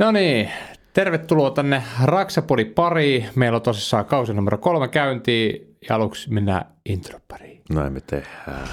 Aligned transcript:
No 0.00 0.12
niin, 0.12 0.50
tervetuloa 0.92 1.50
tänne 1.50 1.82
Raksapodi 2.02 2.64
pariin. 2.64 3.28
Meillä 3.34 3.56
on 3.56 3.62
tosissaan 3.62 4.04
kausi 4.04 4.34
numero 4.34 4.58
kolme 4.58 4.88
käyntiin 4.88 5.76
ja 5.88 5.94
aluksi 5.94 6.30
mennään 6.30 6.64
intro 6.84 7.18
pariin. 7.28 7.62
Näin 7.70 7.92
me 7.92 8.00
tehdään. 8.00 8.68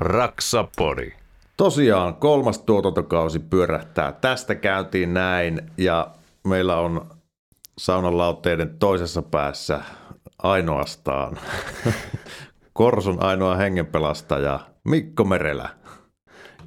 Raksapori. 0.00 1.19
Tosiaan 1.60 2.14
kolmas 2.14 2.58
tuotantokausi 2.58 3.38
pyörähtää. 3.38 4.12
Tästä 4.12 4.54
käyntiin 4.54 5.14
näin 5.14 5.60
ja 5.76 6.06
meillä 6.46 6.76
on 6.76 7.06
saunalautteiden 7.78 8.78
toisessa 8.78 9.22
päässä 9.22 9.80
ainoastaan 10.42 11.38
Korsun 12.72 13.22
ainoa 13.22 13.56
hengenpelastaja 13.56 14.60
Mikko 14.84 15.24
Merelä. 15.24 15.68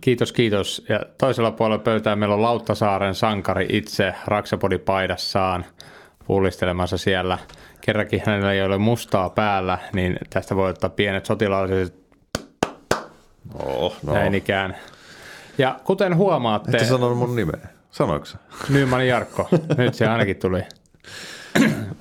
Kiitos, 0.01 0.31
kiitos. 0.31 0.85
Ja 0.89 0.99
toisella 1.17 1.51
puolella 1.51 1.83
pöytää 1.83 2.15
meillä 2.15 2.35
on 2.35 2.41
Lauttasaaren 2.41 3.15
sankari 3.15 3.67
itse 3.69 4.13
Raksapodi-paidassaan 4.27 5.65
pullistelemassa 6.27 6.97
siellä. 6.97 7.37
Kerrankin 7.81 8.21
hänellä 8.25 8.51
ei 8.51 8.63
ole 8.63 8.77
mustaa 8.77 9.29
päällä, 9.29 9.77
niin 9.93 10.17
tästä 10.29 10.55
voi 10.55 10.69
ottaa 10.69 10.89
pienet 10.89 11.25
sotilaalliset 11.25 12.03
Oh, 13.53 13.95
no. 14.03 14.13
näin 14.13 14.35
ikään. 14.35 14.75
Ja 15.57 15.79
kuten 15.83 16.15
huomaatte, 16.15 16.71
Et 16.71 16.79
sä 16.79 16.85
sanonut 16.89 17.17
mun 17.17 17.35
nimeä. 17.35 17.67
Sanoiko? 17.91 18.25
Nyman 18.69 19.07
Jarkko, 19.07 19.47
nyt 19.77 19.93
se 19.93 20.07
ainakin 20.07 20.35
tuli. 20.35 20.61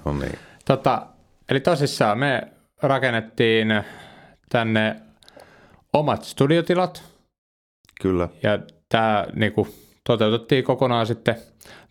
No 0.04 0.12
niin. 0.12 0.38
Tota, 0.64 1.06
eli 1.48 1.60
tosissaan 1.60 2.18
me 2.18 2.42
rakennettiin 2.82 3.68
tänne 4.48 4.96
omat 5.92 6.24
studiotilat 6.24 7.02
Kyllä. 8.02 8.28
ja 8.42 8.58
tämä 8.88 9.26
niinku, 9.34 9.68
toteutettiin 10.06 10.64
kokonaan 10.64 11.06
sitten 11.06 11.36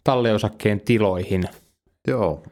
talliosakkeen 0.03 0.81
tiloihin. 0.81 1.43
Joo. 2.08 2.43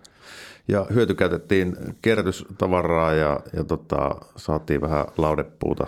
Ja 0.67 0.85
hyötykäytettiin 0.93 1.75
kierrätystavaraa 2.01 3.13
ja, 3.13 3.39
ja 3.53 3.63
tota, 3.63 4.15
saatiin 4.35 4.81
vähän 4.81 5.05
laudepuuta, 5.17 5.87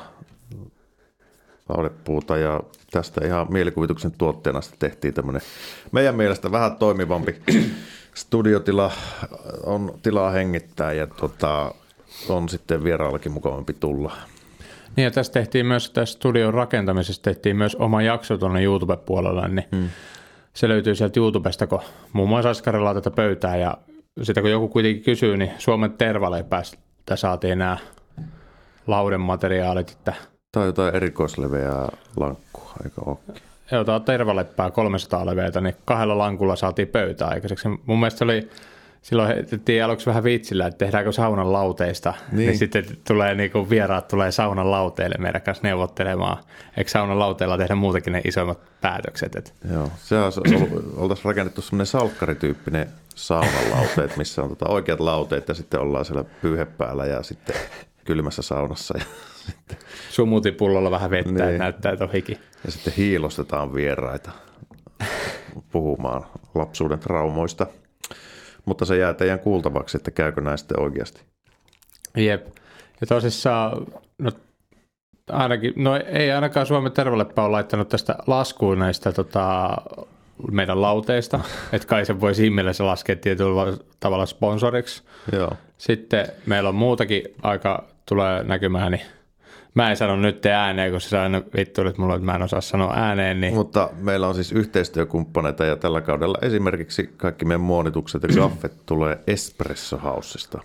laudepuuta 1.72 2.38
ja 2.38 2.60
tästä 2.92 3.26
ihan 3.26 3.48
mielikuvituksen 3.50 4.12
tuotteena 4.12 4.62
sitten 4.62 4.90
tehtiin 4.90 5.14
tämmöinen 5.14 5.42
meidän 5.92 6.16
mielestä 6.16 6.52
vähän 6.52 6.76
toimivampi 6.76 7.42
studiotila, 8.14 8.92
on 9.64 10.00
tilaa 10.04 10.32
hengittää 10.32 10.94
ja 10.94 11.08
tota, 11.08 11.74
on 12.30 12.50
sitten 12.50 12.84
vieraallakin 12.84 13.32
mukavampi 13.32 13.74
tulla. 13.74 14.14
Niin 14.96 15.04
ja 15.04 15.12
tässä 15.12 15.34
tehtiin 15.34 15.66
myös, 15.66 15.90
tässä 15.90 16.14
studion 16.14 16.54
rakentamisessa 16.54 17.22
tehtiin 17.22 17.56
myös 17.56 17.76
oma 17.76 18.02
jakso 18.02 18.38
tuonne 18.38 18.64
YouTube-puolella, 18.64 19.48
niin 19.48 19.68
hmm. 19.76 19.90
se 20.54 20.68
löytyy 20.68 20.96
sieltä 20.96 21.20
YouTubesta, 21.20 21.68
kun 21.68 21.82
muun 22.14 22.30
muassa 22.30 22.50
askarellaan 22.50 22.96
tätä 22.96 23.12
pöytää 23.12 23.58
ja 23.58 23.78
sitä 24.22 24.42
kun 24.42 24.52
joku 24.52 24.68
kuitenkin 24.68 25.04
kysyy, 25.04 25.38
niin 25.38 25.52
Suomen 25.58 25.92
tervaleipästä 25.92 27.16
saatiin 27.16 27.58
nämä 27.58 27.78
laudemateriaalit, 28.88 29.90
että 29.90 30.14
Tai 30.52 30.66
jotain 30.66 30.96
erikoisleveää 30.96 31.90
lankkua, 32.18 32.74
eikö 32.84 33.02
olekin? 33.06 33.44
jotain 33.72 34.04
tervaleppää 34.04 34.72
300 34.72 35.26
leveitä, 35.26 35.62
niin 35.62 35.76
kahdella 35.86 36.18
lankulla 36.18 36.56
saatiin 36.56 36.88
pöytä 36.88 37.28
aikaiseksi. 37.28 37.68
Mun 37.86 38.00
mielestä 38.00 38.18
se 38.18 38.24
oli, 38.24 38.50
silloin 39.02 39.28
heitettiin 39.28 39.84
aluksi 39.86 40.06
vähän 40.06 40.24
viitsillä, 40.24 40.68
että 40.68 40.78
tehdäänkö 40.78 41.12
saunan 41.12 41.54
lauteista. 41.54 42.14
Niin, 42.32 42.48
Niin. 42.48 42.58
sitten 42.58 42.86
tulee 43.08 43.36
niin 43.36 43.52
kuin 43.52 43.70
vieraat 43.70 44.08
tulee 44.08 44.32
saunan 44.32 44.72
lauteille 44.72 45.16
meidän 45.20 45.42
kanssa 45.42 45.64
neuvottelemaan. 45.64 46.38
Eikö 46.78 46.90
saunan 46.92 47.20
lauteilla 47.20 47.58
tehdä 47.58 47.76
muutenkin 47.76 48.14
ne 48.14 48.22
isommat 48.26 48.60
päätökset? 48.82 49.36
Et 49.36 49.54
Joo, 49.74 49.92
se 49.98 50.16
oltaisiin 50.96 51.26
rakennettu 51.26 51.62
semmoinen 51.62 51.86
salkkarityyppinen 51.88 52.90
saunalauteet, 53.16 54.18
missä 54.18 54.44
on 54.44 54.50
tota 54.50 54.70
oikeat 54.70 55.00
lauteet 55.00 55.48
ja 55.48 55.54
sitten 55.54 55.80
ollaan 55.80 56.06
siellä 56.06 56.24
pyyhe 56.42 56.66
päällä 56.66 57.06
ja 57.06 57.24
sitten 57.24 57.56
kylmässä 58.06 58.42
saunassa 58.42 58.98
ja, 58.98 59.06
sumutipullolla 60.10 60.92
vähän 60.92 61.12
vettä, 61.12 61.32
niin. 61.32 61.46
Että 61.46 61.58
näyttää, 61.58 62.08
hiki. 62.14 62.40
ja 62.66 62.72
sitten 62.72 62.94
hiilostetaan 62.98 63.74
vieraita 63.74 64.32
puhumaan 65.72 66.26
lapsuuden 66.56 67.00
traumoista. 67.00 67.68
Mutta 68.66 68.86
se 68.86 68.98
jää 68.98 69.14
teidän 69.14 69.40
kuultavaksi, 69.40 69.98
että 69.98 70.12
käykö 70.12 70.42
näin 70.42 70.58
sitten 70.58 70.80
oikeasti. 70.80 71.22
Jep. 72.18 72.48
Ja 73.02 73.08
tosissaan, 73.08 73.86
no 74.18 74.32
ainakin, 75.30 75.74
no 75.76 75.96
ei 75.96 76.32
ainakaan 76.32 76.66
Suomen 76.66 76.92
tervaleppä 76.92 77.44
ole 77.44 77.52
laittanut 77.52 77.90
tästä 77.90 78.16
laskuun 78.28 78.80
näistä 78.80 79.12
tota, 79.12 79.78
meidän 80.52 80.82
lauteista, 80.82 81.40
että 81.74 81.88
kai 81.88 82.06
se 82.06 82.22
voi 82.22 82.36
siinä 82.36 82.56
mielessä 82.56 82.86
laskea 82.86 83.16
tietyllä 83.16 83.78
tavalla 84.00 84.26
sponsoriksi. 84.26 85.04
Joo. 85.32 85.52
Sitten 85.78 86.28
meillä 86.46 86.70
on 86.70 86.76
muutakin 86.76 87.24
aika 87.42 87.84
tulee 88.06 88.44
näkymään, 88.44 88.92
niin 88.92 89.06
mä 89.74 89.90
en 89.90 89.98
sano 89.98 90.16
nyt 90.16 90.46
ääneen, 90.46 90.92
kun 90.92 91.02
saa 91.02 91.24
aina 91.24 91.42
vittuilut 91.58 91.98
mulle, 91.98 92.16
että 92.16 92.26
mä 92.26 92.36
en 92.36 92.42
osaa 92.42 92.62
sanoa 92.62 92.94
ääneen, 92.96 93.42
niin 93.42 93.54
Mutta 93.54 93.90
meillä 93.98 94.28
on 94.28 94.36
siis 94.36 94.52
yhteistyökumppaneita 94.52 95.66
ja 95.66 95.76
tällä 95.76 96.02
kaudella 96.02 96.38
esimerkiksi 96.42 97.14
kaikki 97.18 97.46
meidän 97.46 97.62
muonitukset 97.62 98.24
ja 98.24 98.30
gaffet 98.36 98.74
tulee 98.86 99.20
Espresso 99.28 99.98
Houseista. 99.98 100.58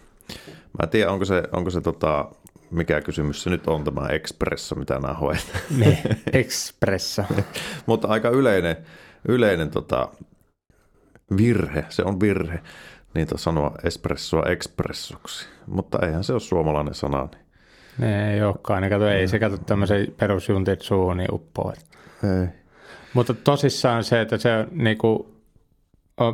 Mä 0.48 0.82
en 0.82 0.88
tiedä, 0.88 1.10
onko 1.10 1.24
se, 1.24 1.42
onko 1.52 1.70
se 1.70 1.80
tota, 1.80 2.28
mikä 2.70 3.00
kysymys 3.00 3.42
se 3.42 3.50
nyt 3.50 3.66
on 3.66 3.84
tämä 3.84 4.06
Espresso, 4.06 4.74
mitä 4.74 4.94
nämä 4.94 5.14
hoitaa. 5.14 5.60
niin, 5.78 5.98
Expressa. 6.32 7.24
Mutta 7.86 8.08
aika 8.08 8.28
yleinen, 8.28 8.76
yleinen 9.28 9.70
tota, 9.70 10.08
virhe, 11.36 11.84
se 11.88 12.02
on 12.02 12.20
virhe, 12.20 12.60
niin 13.14 13.26
to 13.26 13.38
sanoa 13.38 13.74
espressoa 13.84 14.42
ekspressoksi. 14.42 15.46
Mutta 15.66 15.98
eihän 16.06 16.24
se 16.24 16.32
ole 16.32 16.40
suomalainen 16.40 16.94
sana. 16.94 17.28
Niin. 17.32 17.45
Ne 17.98 18.34
ei 18.34 18.42
olekaan, 18.42 18.82
ne 18.82 18.90
kato, 18.90 19.08
ei 19.08 19.28
se 19.28 19.38
kato 19.38 19.56
tämmöisen 19.58 20.14
perusjuntit 20.16 20.82
suuhun 20.82 21.16
niin 21.16 21.34
uppoo. 21.34 21.72
Ei. 22.24 22.48
Mutta 23.14 23.34
tosissaan 23.34 24.04
se, 24.04 24.20
että 24.20 24.38
se 24.38 24.56
on 24.56 24.66
niinku, 24.72 25.34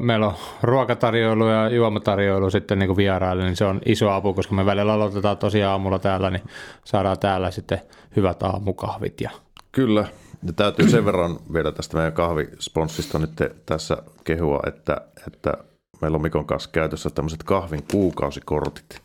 meillä 0.01 0.27
on 0.27 0.35
ruokatarjoilu 0.63 1.49
ja 1.49 1.69
juomatarjoilu 1.69 2.51
sitten 2.51 2.79
niinku 2.79 2.97
vieraille, 2.97 3.45
niin 3.45 3.57
se 3.57 3.65
on 3.65 3.81
iso 3.87 4.11
apu, 4.11 4.35
koska 4.35 4.55
me 4.55 4.67
välillä 4.67 4.93
aloitetaan 4.93 5.39
tosiaan 5.39 5.73
aamulla 5.73 5.99
täällä, 5.99 6.31
niin 6.31 6.43
saadaan 6.85 7.19
täällä 7.19 7.51
sitten 7.51 7.81
hyvät 8.17 8.43
aamukahvit. 8.43 9.21
Ja, 9.21 9.31
Kyllä, 9.73 10.07
ja 10.47 10.53
täytyy 10.53 10.89
sen 10.89 11.05
verran 11.05 11.37
vielä 11.53 11.73
tästä 11.73 11.97
meidän 11.97 12.13
kahvisponssista 12.13 13.19
nyt 13.19 13.31
tässä 13.67 13.97
kehua, 14.25 14.61
että, 14.67 15.01
että 15.27 15.53
meillä 16.01 16.17
on 16.17 16.23
Mikon 16.23 16.47
kanssa 16.47 16.71
käytössä 16.73 17.11
tämmöiset 17.11 17.43
kahvin 17.43 17.85
kuukausikortit. 17.91 19.03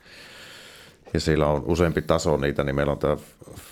Ja 1.13 1.19
siellä 1.19 1.47
on 1.47 1.63
useampi 1.66 2.01
taso 2.01 2.38
niitä, 2.38 2.63
niin 2.63 2.75
meillä 2.75 2.91
on 2.91 3.00
tämä 3.00 3.18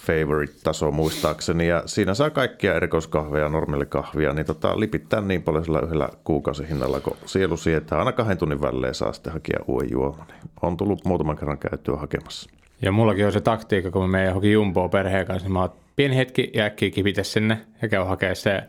favorite-taso 0.08 0.92
muistaakseni, 0.92 1.68
ja 1.68 1.84
siinä 1.86 2.14
saa 2.14 2.30
kaikkia 2.30 2.76
erikoiskahveja, 2.76 3.50
normaalikahvia, 3.50 4.34
niin 4.34 4.46
tota, 4.46 4.80
lipittää 4.80 5.22
niin 5.22 5.44
paljon 5.44 5.66
sillä 5.66 5.80
yhdellä 5.80 6.10
kuukausihinnalla, 6.24 7.00
kun 7.00 7.18
sielu 7.26 7.58
sietää. 7.58 8.00
Aina 8.00 8.12
kahden 8.12 8.38
tunnin 8.38 8.62
välein 8.62 8.94
saa 8.94 9.14
sitten 9.14 9.34
hakea 9.34 9.60
uuden 9.68 9.92
juoman. 9.92 10.28
Niin 10.28 10.52
on 10.62 10.78
tullut 10.78 11.06
muutaman 11.06 11.38
kerran 11.38 11.58
käyttöä 11.58 11.96
hakemassa. 11.96 12.50
ja 12.82 12.92
mullakin 12.92 13.26
on 13.26 13.32
se 13.32 13.42
taktiikka, 13.42 13.92
kun 13.92 14.02
mä 14.02 14.08
menen 14.08 14.28
johonkin 14.28 14.52
jumboon 14.52 14.90
perheen 14.90 15.26
kanssa, 15.26 15.46
niin 15.46 15.54
mä 15.54 15.62
oon 15.62 15.74
pieni 15.96 16.16
hetki 16.16 16.52
ja 16.54 16.66
äkkiä 16.66 16.90
kivitä 16.90 17.24
sinne 17.24 17.62
ja 17.82 17.88
käy 17.88 18.04
hakemaan 18.04 18.36
se 18.36 18.64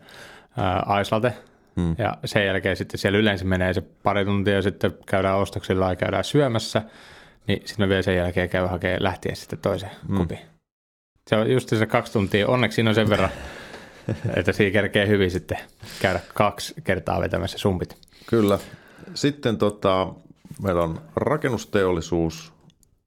ää, 0.57 0.83
aislatte. 0.87 1.33
Hmm. 1.81 1.95
Ja 1.99 2.17
sen 2.25 2.47
jälkeen 2.47 2.77
sitten 2.77 2.99
siellä 2.99 3.19
yleensä 3.19 3.45
menee 3.45 3.75
se 3.75 3.83
pari 4.03 4.25
tuntia 4.25 4.55
ja 4.55 4.63
sitten 4.63 4.95
käydään 5.07 5.39
ostoksilla 5.39 5.91
ja 5.91 5.97
käydään 5.97 6.25
syömässä. 6.25 6.83
Niin 7.47 7.63
sitten 7.65 7.87
mä 7.87 7.89
vielä 7.89 8.03
sen 8.03 8.17
jälkeen 8.17 8.49
käy 8.49 8.67
hakemaan 8.67 9.03
lähteä 9.03 9.35
sitten 9.35 9.59
toisen 9.59 9.91
hmm. 10.09 10.19
kupin. 10.19 10.39
Se 11.31 11.37
on 11.37 11.51
just 11.51 11.69
se 11.69 11.87
kaksi 11.87 12.13
tuntia. 12.13 12.49
Onneksi 12.49 12.75
siinä 12.75 12.91
on 12.91 12.95
sen 12.95 13.11
verran, 13.11 13.31
että 14.37 14.53
siinä 14.53 14.73
kerkee 14.73 15.09
hyvin 15.09 15.31
sitten 15.31 15.59
käydä 16.03 16.21
kaksi 16.35 16.75
kertaa 16.85 17.21
vetämässä 17.21 17.59
sumpit. 17.59 17.97
Kyllä. 18.27 18.59
Sitten 19.15 19.59
tota, 19.59 20.15
meillä 20.63 20.83
on 20.83 21.01
rakennusteollisuus, 21.17 22.53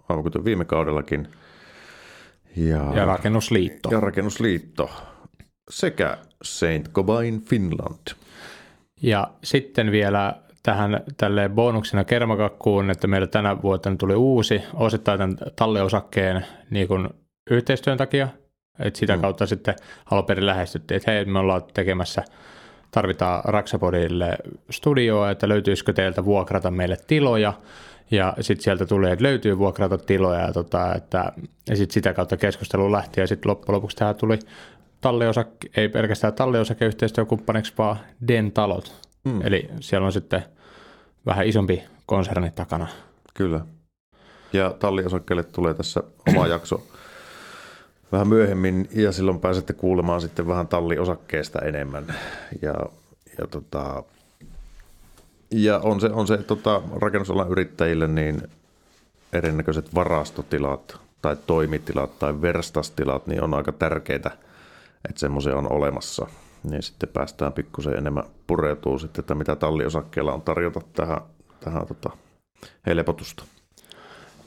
aivan 0.09 0.23
kuten 0.23 0.45
viime 0.45 0.65
kaudellakin, 0.65 1.27
ja, 2.55 2.93
Ja 2.95 3.05
rakennusliitto. 3.05 3.89
ja 3.91 3.99
rakennusliitto 3.99 4.89
sekä 5.69 6.17
Saint 6.43 6.87
Gobain 6.87 7.41
Finland. 7.41 8.07
Ja 9.01 9.31
sitten 9.43 9.91
vielä 9.91 10.35
tähän 10.63 11.03
tälle 11.17 11.49
bonuksena 11.49 12.03
kermakakkuun, 12.03 12.89
että 12.89 13.07
meillä 13.07 13.27
tänä 13.27 13.61
vuotena 13.61 13.95
tuli 13.95 14.15
uusi 14.15 14.61
osittain 14.73 15.17
tämän 15.17 15.37
talleosakkeen 15.55 16.45
niin 16.69 16.87
kuin 16.87 17.09
yhteistyön 17.51 17.97
takia, 17.97 18.27
että 18.79 18.99
sitä 18.99 19.15
mm. 19.15 19.21
kautta 19.21 19.45
sitten 19.45 19.75
alun 20.11 20.25
perin 20.25 20.45
lähestyttiin, 20.45 20.95
että 20.97 21.11
hei, 21.11 21.25
me 21.25 21.39
ollaan 21.39 21.63
tekemässä 21.73 22.23
tarvitaan 22.91 23.41
Raksapodille 23.45 24.37
studioa, 24.69 25.31
että 25.31 25.49
löytyisikö 25.49 25.93
teiltä 25.93 26.25
vuokrata 26.25 26.71
meille 26.71 26.97
tiloja. 27.07 27.53
Ja 28.11 28.33
sitten 28.41 28.63
sieltä 28.63 28.85
tulee, 28.85 29.11
että 29.13 29.23
löytyy 29.23 29.57
vuokrata 29.57 29.97
tiloja 29.97 30.39
ja, 30.39 30.53
tota, 30.53 30.95
että, 30.95 31.31
ja 31.69 31.75
sitten 31.75 31.93
sitä 31.93 32.13
kautta 32.13 32.37
keskustelu 32.37 32.91
lähti 32.91 33.19
ja 33.19 33.27
sitten 33.27 33.49
loppujen 33.49 33.75
lopuksi 33.75 33.97
tähän 33.97 34.15
tuli 34.15 34.39
talliosak- 35.01 35.69
ei 35.77 35.89
pelkästään 35.89 36.33
talliosakeyhteistyökumppaniksi, 36.33 37.73
vaan 37.77 37.97
Den-talot. 38.27 39.08
Mm. 39.23 39.41
Eli 39.41 39.69
siellä 39.79 40.05
on 40.05 40.11
sitten 40.11 40.43
vähän 41.25 41.47
isompi 41.47 41.83
konserni 42.05 42.51
takana. 42.51 42.87
Kyllä. 43.33 43.65
Ja 44.53 44.75
talliosakkeelle 44.79 45.43
tulee 45.43 45.73
tässä 45.73 46.03
oma 46.27 46.47
jakso 46.57 46.83
vähän 48.11 48.27
myöhemmin 48.27 48.89
ja 48.95 49.11
silloin 49.11 49.39
pääsette 49.39 49.73
kuulemaan 49.73 50.21
sitten 50.21 50.47
vähän 50.47 50.67
talliosakkeesta 50.67 51.59
enemmän. 51.59 52.15
Ja, 52.61 52.73
ja, 53.39 53.47
tota, 53.47 54.03
ja 55.51 55.79
on 55.79 56.01
se, 56.01 56.07
on 56.07 56.27
se 56.27 56.37
tota, 56.37 56.81
rakennusalan 56.95 57.49
yrittäjille 57.49 58.07
niin 58.07 58.41
erinäköiset 59.33 59.95
varastotilat 59.95 60.99
tai 61.21 61.37
toimitilat 61.47 62.19
tai 62.19 62.41
verstastilat, 62.41 63.27
niin 63.27 63.43
on 63.43 63.53
aika 63.53 63.71
tärkeitä, 63.71 64.31
että 65.09 65.19
semmoisia 65.19 65.55
on 65.55 65.71
olemassa. 65.71 66.27
Niin 66.63 66.83
sitten 66.83 67.09
päästään 67.09 67.53
pikkusen 67.53 67.97
enemmän 67.97 68.23
pureutuu 68.47 68.99
sitten, 68.99 69.21
että 69.21 69.35
mitä 69.35 69.55
talliosakkeella 69.55 70.33
on 70.33 70.41
tarjota 70.41 70.81
tähän, 70.93 71.21
tähän 71.59 71.87
tota, 71.87 72.09
helpotusta. 72.85 73.43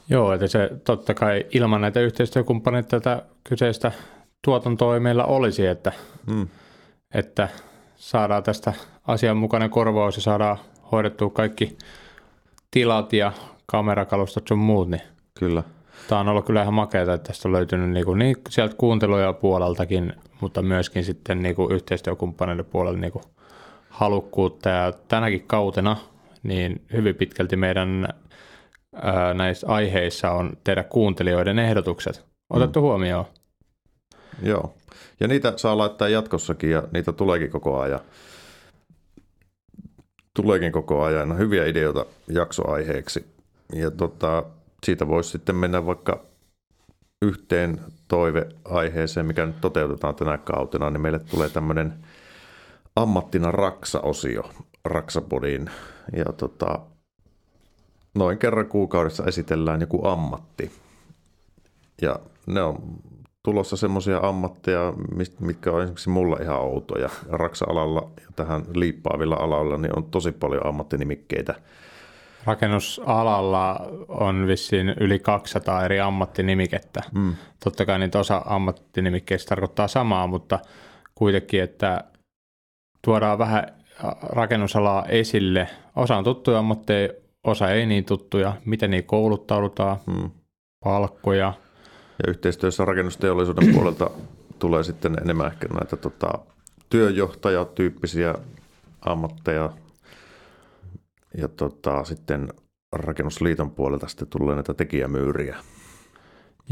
Joo, 0.09 0.33
että 0.33 0.47
se 0.47 0.69
totta 0.83 1.13
kai 1.13 1.45
ilman 1.51 1.81
näitä 1.81 1.99
yhteistyökumppaneita 1.99 2.99
tätä 2.99 3.23
kyseistä 3.43 3.91
tuotantoa 4.45 4.99
meillä 4.99 5.25
olisi, 5.25 5.65
että, 5.65 5.91
mm. 6.27 6.47
että 7.13 7.49
saadaan 7.95 8.43
tästä 8.43 8.73
asianmukainen 9.07 9.69
korvaus 9.69 10.15
ja 10.15 10.21
saadaan 10.21 10.57
hoidettua 10.91 11.29
kaikki 11.29 11.77
tilat 12.71 13.13
ja 13.13 13.31
kamerakalustot 13.65 14.47
sun 14.47 14.59
muut, 14.59 14.89
niin 14.89 15.01
Kyllä. 15.39 15.63
Tämä 16.07 16.21
on 16.21 16.27
ollut 16.27 16.45
kyllä 16.45 16.61
ihan 16.61 16.73
makeata, 16.73 17.13
että 17.13 17.27
tästä 17.27 17.47
on 17.47 17.53
löytynyt 17.53 17.89
niin, 17.89 18.05
kuin, 18.05 18.19
niin 18.19 18.35
sieltä 18.49 18.75
kuunteluja 18.77 19.33
puoleltakin, 19.33 20.13
mutta 20.41 20.61
myöskin 20.61 21.03
sitten 21.03 21.41
niin 21.43 21.55
kuin 21.55 21.71
yhteistyökumppaneiden 21.71 22.65
puolella 22.65 22.99
niin 22.99 23.11
kuin 23.11 23.23
halukkuutta. 23.89 24.69
Ja 24.69 24.93
tänäkin 25.07 25.43
kautena 25.47 25.97
niin 26.43 26.81
hyvin 26.93 27.15
pitkälti 27.15 27.55
meidän 27.55 28.07
ää, 29.01 29.33
näissä 29.33 29.67
aiheissa 29.67 30.31
on 30.31 30.57
tehdä 30.63 30.83
kuuntelijoiden 30.83 31.59
ehdotukset 31.59 32.25
otettu 32.49 32.79
mm. 32.79 32.83
huomioon. 32.83 33.25
Joo, 34.43 34.73
ja 35.19 35.27
niitä 35.27 35.53
saa 35.55 35.77
laittaa 35.77 36.09
jatkossakin 36.09 36.69
ja 36.69 36.83
niitä 36.91 37.11
tuleekin 37.11 37.51
koko 37.51 37.79
ajan. 37.79 37.99
Tuleekin 40.35 40.71
koko 40.71 41.03
ajan. 41.03 41.37
Hyviä 41.37 41.65
ideoita 41.65 42.05
jaksoaiheeksi. 42.27 43.25
Ja 43.73 43.91
tota, 43.91 44.43
siitä 44.83 45.07
voisi 45.07 45.29
sitten 45.29 45.55
mennä 45.55 45.85
vaikka 45.85 46.25
yhteen 47.21 47.79
toiveaiheeseen, 48.07 49.25
mikä 49.25 49.45
nyt 49.45 49.61
toteutetaan 49.61 50.15
tänä 50.15 50.37
kautena, 50.37 50.89
niin 50.89 51.01
meille 51.01 51.19
tulee 51.19 51.49
tämmöinen 51.49 51.93
ammattina 52.95 53.51
Raksa-osio 53.51 54.49
Raksapodiin. 54.85 55.69
Ja 56.15 56.25
tota, 56.25 56.79
noin 58.15 58.37
kerran 58.37 58.67
kuukaudessa 58.67 59.25
esitellään 59.25 59.81
joku 59.81 60.07
ammatti. 60.07 60.71
Ja 62.01 62.19
ne 62.47 62.61
on 62.61 62.77
tulossa 63.43 63.77
semmoisia 63.77 64.19
ammatteja, 64.23 64.93
mitkä 65.39 65.71
on 65.71 65.81
esimerkiksi 65.81 66.09
mulla 66.09 66.37
ihan 66.41 66.59
outoja. 66.59 67.09
Raksa-alalla 67.29 68.11
ja 68.21 68.27
tähän 68.35 68.63
liippaavilla 68.73 69.35
alalla 69.35 69.77
niin 69.77 69.97
on 69.97 70.03
tosi 70.03 70.31
paljon 70.31 70.65
ammattinimikkeitä. 70.65 71.55
Rakennusalalla 72.45 73.79
on 74.07 74.47
vissiin 74.47 74.89
yli 74.99 75.19
200 75.19 75.85
eri 75.85 75.99
ammattinimikettä. 75.99 77.01
Mm. 77.11 77.35
Totta 77.63 77.85
kai 77.85 77.99
niitä 77.99 78.19
osa 78.19 78.41
ammattinimikkeistä 78.45 79.49
tarkoittaa 79.49 79.87
samaa, 79.87 80.27
mutta 80.27 80.59
kuitenkin, 81.15 81.63
että 81.63 82.03
tuodaan 83.01 83.37
vähän 83.37 83.67
rakennusalaa 84.23 85.05
esille. 85.05 85.67
Osa 85.95 86.17
on 86.17 86.23
tuttuja 86.23 86.59
ammatteja, 86.59 87.13
osa 87.43 87.69
ei 87.69 87.85
niin 87.85 88.05
tuttuja, 88.05 88.53
miten 88.65 88.91
niin 88.91 89.03
kouluttaudutaan, 89.03 89.97
hmm. 90.11 90.31
palkkoja. 90.83 91.53
Ja 92.23 92.31
yhteistyössä 92.31 92.85
rakennusteollisuuden 92.85 93.69
puolelta 93.73 94.09
tulee 94.59 94.83
sitten 94.83 95.17
enemmän 95.21 95.47
ehkä 95.47 95.67
näitä 95.67 95.97
tota, 95.97 96.39
työjohtajatyyppisiä 96.89 98.35
ammatteja. 99.05 99.69
Ja 101.37 101.47
tota, 101.47 102.03
sitten 102.03 102.49
rakennusliiton 102.93 103.71
puolelta 103.71 104.07
sitten 104.07 104.27
tulee 104.27 104.55
näitä 104.55 104.73
tekijämyyriä. 104.73 105.57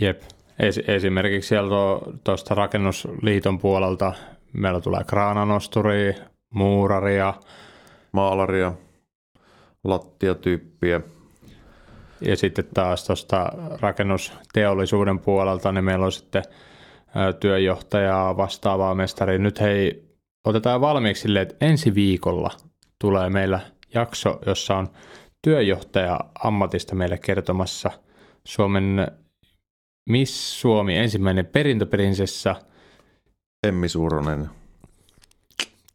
Jep. 0.02 0.22
Es- 0.62 0.92
esimerkiksi 0.92 1.48
sieltä 1.48 1.76
tuosta 2.24 2.56
rakennusliiton 2.56 3.60
puolelta 3.60 4.14
meillä 4.54 4.82
tulee 4.82 5.04
kraananosturi, 5.04 6.16
muuraria, 6.54 7.34
maalaria, 8.12 8.74
lattiatyyppiä. 9.84 11.02
Ja 12.22 12.38
sitten 12.38 12.66
taas 12.74 13.06
tuosta 13.06 13.52
rakennusteollisuuden 13.82 15.20
puolelta, 15.20 15.72
niin 15.72 15.84
meillä 15.84 16.06
on 16.06 16.12
sitten 16.12 16.44
työjohtajaa 17.40 18.38
vastaavaa 18.38 18.96
mestari. 18.96 19.40
Nyt 19.40 19.60
hei, 19.62 20.04
otetaan 20.46 20.82
valmiiksi 20.82 21.22
silleen, 21.22 21.44
että 21.44 21.66
ensi 21.66 21.96
viikolla 21.96 22.52
tulee 23.00 23.30
meillä 23.30 23.60
jakso, 23.94 24.40
jossa 24.46 24.76
on 24.78 24.88
työjohtaja 25.42 26.20
ammatista 26.44 26.96
meille 26.96 27.18
kertomassa 27.18 27.92
Suomen 28.44 29.08
Miss 30.10 30.62
Suomi 30.62 30.98
ensimmäinen 30.98 31.46
perintöprinsessa. 31.46 32.56
Emmi 33.68 33.90
Suuronen. 33.90 34.50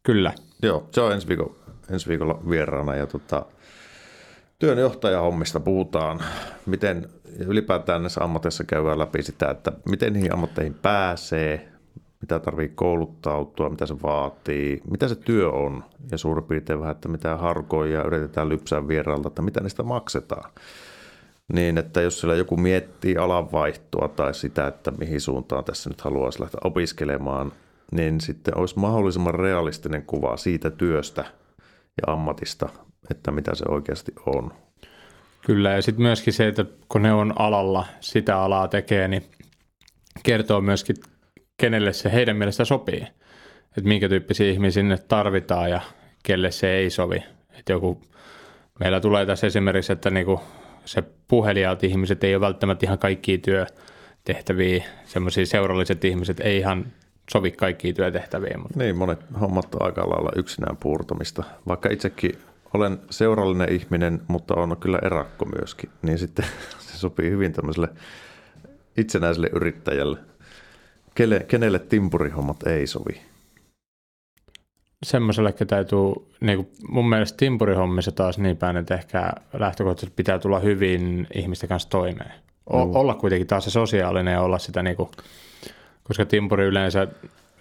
Kyllä. 0.03 0.33
Joo, 0.61 0.87
se 0.91 1.01
on 1.01 1.13
ensi 1.13 1.27
viikolla, 1.27 1.55
ensi 1.91 2.09
viikolla 2.09 2.39
vieraana 2.49 2.95
ja 2.95 3.07
tota, 3.07 3.45
työnjohtajahommista 4.59 5.59
puhutaan, 5.59 6.23
miten 6.65 7.09
ylipäätään 7.39 8.01
näissä 8.01 8.23
ammateissa 8.23 8.63
käydään 8.63 8.99
läpi 8.99 9.23
sitä, 9.23 9.49
että 9.49 9.71
miten 9.89 10.13
niihin 10.13 10.33
ammatteihin 10.33 10.73
pääsee, 10.73 11.71
mitä 12.21 12.39
tarvii 12.39 12.71
kouluttautua, 12.75 13.69
mitä 13.69 13.85
se 13.85 14.01
vaatii, 14.01 14.81
mitä 14.89 15.07
se 15.07 15.15
työ 15.15 15.51
on 15.51 15.83
ja 16.11 16.17
suurin 16.17 16.43
piirtein 16.43 16.79
vähän, 16.79 16.95
että 16.95 17.09
mitä 17.09 17.37
harkoja 17.37 18.03
yritetään 18.03 18.49
lypsää 18.49 18.87
vieraalta, 18.87 19.27
että 19.27 19.41
mitä 19.41 19.61
niistä 19.61 19.83
maksetaan. 19.83 20.51
Niin, 21.53 21.77
että 21.77 22.01
jos 22.01 22.19
siellä 22.19 22.35
joku 22.35 22.57
miettii 22.57 23.17
alanvaihtoa 23.17 24.07
tai 24.07 24.33
sitä, 24.33 24.67
että 24.67 24.91
mihin 24.91 25.21
suuntaan 25.21 25.63
tässä 25.63 25.89
nyt 25.89 26.01
haluaisi 26.01 26.41
lähteä 26.41 26.59
opiskelemaan, 26.63 27.51
niin 27.91 28.21
sitten 28.21 28.57
olisi 28.57 28.79
mahdollisimman 28.79 29.35
realistinen 29.35 30.03
kuva 30.03 30.37
siitä 30.37 30.69
työstä 30.69 31.25
ja 32.07 32.13
ammatista, 32.13 32.69
että 33.11 33.31
mitä 33.31 33.55
se 33.55 33.65
oikeasti 33.67 34.11
on. 34.25 34.51
Kyllä, 35.45 35.71
ja 35.71 35.81
sitten 35.81 36.01
myöskin 36.01 36.33
se, 36.33 36.47
että 36.47 36.65
kun 36.89 37.01
ne 37.01 37.13
on 37.13 37.33
alalla, 37.41 37.85
sitä 37.99 38.39
alaa 38.39 38.67
tekee, 38.67 39.07
niin 39.07 39.23
kertoo 40.23 40.61
myöskin, 40.61 40.95
kenelle 41.57 41.93
se 41.93 42.11
heidän 42.11 42.37
mielestä 42.37 42.65
sopii. 42.65 43.07
Että 43.77 43.87
minkä 43.87 44.09
tyyppisiä 44.09 44.51
ihmisiä 44.51 44.81
sinne 44.81 44.97
tarvitaan 44.97 45.69
ja 45.69 45.81
kelle 46.23 46.51
se 46.51 46.71
ei 46.71 46.89
sovi. 46.89 47.23
Että 47.59 47.73
joku, 47.73 48.01
meillä 48.79 48.99
tulee 48.99 49.25
tässä 49.25 49.47
esimerkiksi, 49.47 49.93
että 49.93 50.09
niinku 50.09 50.41
se 50.85 51.03
puhelijat 51.27 51.83
ihmiset 51.83 52.23
ei 52.23 52.35
ole 52.35 52.41
välttämättä 52.41 52.85
ihan 52.85 52.99
kaikkia 52.99 53.37
työtehtäviä, 53.37 54.83
semmoisia 55.05 55.45
seuralliset 55.45 56.05
ihmiset 56.05 56.39
ei 56.39 56.57
ihan 56.57 56.85
sovi 57.31 57.51
kaikkiin 57.51 57.95
työtehtäviin. 57.95 58.59
Mutta. 58.59 58.79
Niin, 58.79 58.97
monet 58.97 59.19
hommat 59.41 59.75
on 59.75 59.85
aika 59.85 60.09
lailla 60.09 60.31
yksinään 60.35 60.77
puurtamista. 60.77 61.43
Vaikka 61.67 61.89
itsekin 61.89 62.37
olen 62.73 62.99
seurallinen 63.09 63.71
ihminen, 63.71 64.21
mutta 64.27 64.53
on 64.55 64.77
kyllä 64.79 64.99
erakko 65.01 65.45
myöskin, 65.45 65.89
niin 66.01 66.19
sitten 66.19 66.45
se 66.87 66.97
sopii 66.97 67.29
hyvin 67.29 67.53
tämmöiselle 67.53 67.89
itsenäiselle 68.97 69.49
yrittäjälle. 69.53 70.17
Kelle, 71.17 71.45
kenelle 71.47 71.79
timpurihommat 71.79 72.63
ei 72.67 72.87
sovi? 72.87 73.21
Semmoiselle, 75.05 75.53
täytyy, 75.53 75.99
niin 76.41 76.57
kuin 76.57 76.69
mun 76.89 77.09
mielestä 77.09 77.37
timpurihommissa 77.37 78.11
taas 78.11 78.37
niin 78.37 78.57
päin, 78.57 78.77
että 78.77 78.95
ehkä 78.95 79.31
lähtökohtaisesti 79.53 80.15
pitää 80.15 80.39
tulla 80.39 80.59
hyvin 80.59 81.27
ihmisten 81.35 81.69
kanssa 81.69 81.89
toimeen. 81.89 82.33
O- 82.73 82.85
mm. 82.85 82.95
Olla 82.95 83.15
kuitenkin 83.15 83.47
taas 83.47 83.63
se 83.63 83.69
sosiaalinen 83.69 84.31
ja 84.31 84.41
olla 84.41 84.59
sitä, 84.59 84.83
niin 84.83 84.95
kuin, 84.95 85.09
koska 86.03 86.25
timpuri 86.25 86.65
yleensä, 86.65 87.07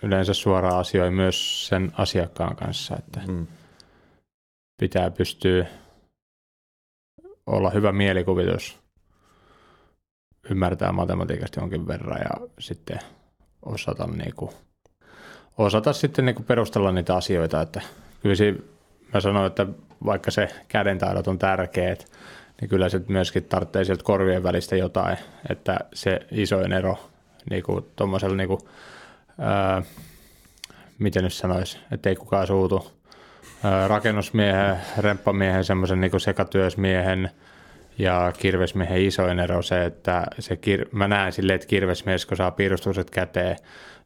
yleensä 0.03 0.35
suoraan 0.35 0.79
asioi 0.79 1.11
myös 1.11 1.69
sen 1.69 1.93
asiakkaan 1.99 2.57
kanssa. 2.57 2.97
Että 2.97 3.21
mm 3.29 3.47
pitää 4.81 5.11
pystyä 5.11 5.67
olla 7.47 7.71
hyvä 7.71 7.93
mielikuvitus, 7.93 8.79
ymmärtää 10.51 10.93
matematiikasta 10.93 11.61
jonkin 11.61 11.87
verran 11.87 12.21
ja 12.21 12.49
sitten 12.59 12.99
osata 13.63 14.07
niin 14.07 14.35
kuin 14.37 14.51
osata 15.59 15.93
sitten 15.93 16.25
niin 16.25 16.35
kuin 16.35 16.47
perustella 16.47 16.93
niitä 16.93 17.17
asioita, 17.17 17.61
että 17.61 17.81
kyllä 18.23 18.35
siinä, 18.35 18.59
mä 19.15 19.21
sanoin, 19.21 19.47
että 19.47 19.67
vaikka 20.05 20.31
se 20.31 20.49
kädentaidot 20.69 21.29
on 21.29 21.39
tärkeät, 21.39 22.13
niin 22.61 22.69
kyllä 22.69 22.89
se 22.89 23.01
myöskin 23.09 23.45
tarvitsee 23.45 23.85
sieltä 23.85 24.05
korvien 24.05 24.43
välistä 24.43 24.77
jotain, 24.77 25.19
että 25.51 25.79
se 25.95 26.21
isoin 26.31 26.73
ero 26.73 26.99
niin 27.51 27.63
kuin 27.63 27.85
tuommoisella, 27.97 28.37
niin 28.37 28.49
kuin, 28.49 28.61
ää, 29.39 29.83
miten 30.99 31.25
nyt 31.25 31.33
sanoisi, 31.33 31.79
että 31.91 32.09
ei 32.09 32.17
kukaan 32.17 32.47
suutu, 32.47 32.93
ää, 33.65 33.89
rakennusmiehen, 33.89 34.77
remppamiehen, 34.99 35.65
semmoisen 35.65 36.01
niin 36.01 36.21
sekatyösmiehen 36.21 37.31
ja 37.99 38.33
kirvesmiehen 38.39 39.03
isoin 39.03 39.39
ero 39.39 39.63
se, 39.63 39.85
että 39.85 40.27
se 40.39 40.55
kir- 40.55 40.89
mä 40.93 41.09
näen 41.09 41.33
silleen, 41.33 41.55
että 41.55 41.67
kirvesmies, 41.67 42.27
kun 42.27 42.37
saa 42.37 42.51
piirustukset 42.51 43.11
käteen, 43.11 43.57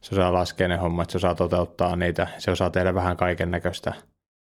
se 0.01 0.15
osaa 0.15 0.33
laskea 0.33 0.67
ne 0.67 0.77
hommat, 0.77 1.09
se 1.09 1.17
osaa 1.17 1.35
toteuttaa 1.35 1.95
niitä, 1.95 2.27
se 2.37 2.51
osaa 2.51 2.69
tehdä 2.69 2.93
vähän 2.93 3.17
kaiken 3.17 3.51
näköistä. 3.51 3.93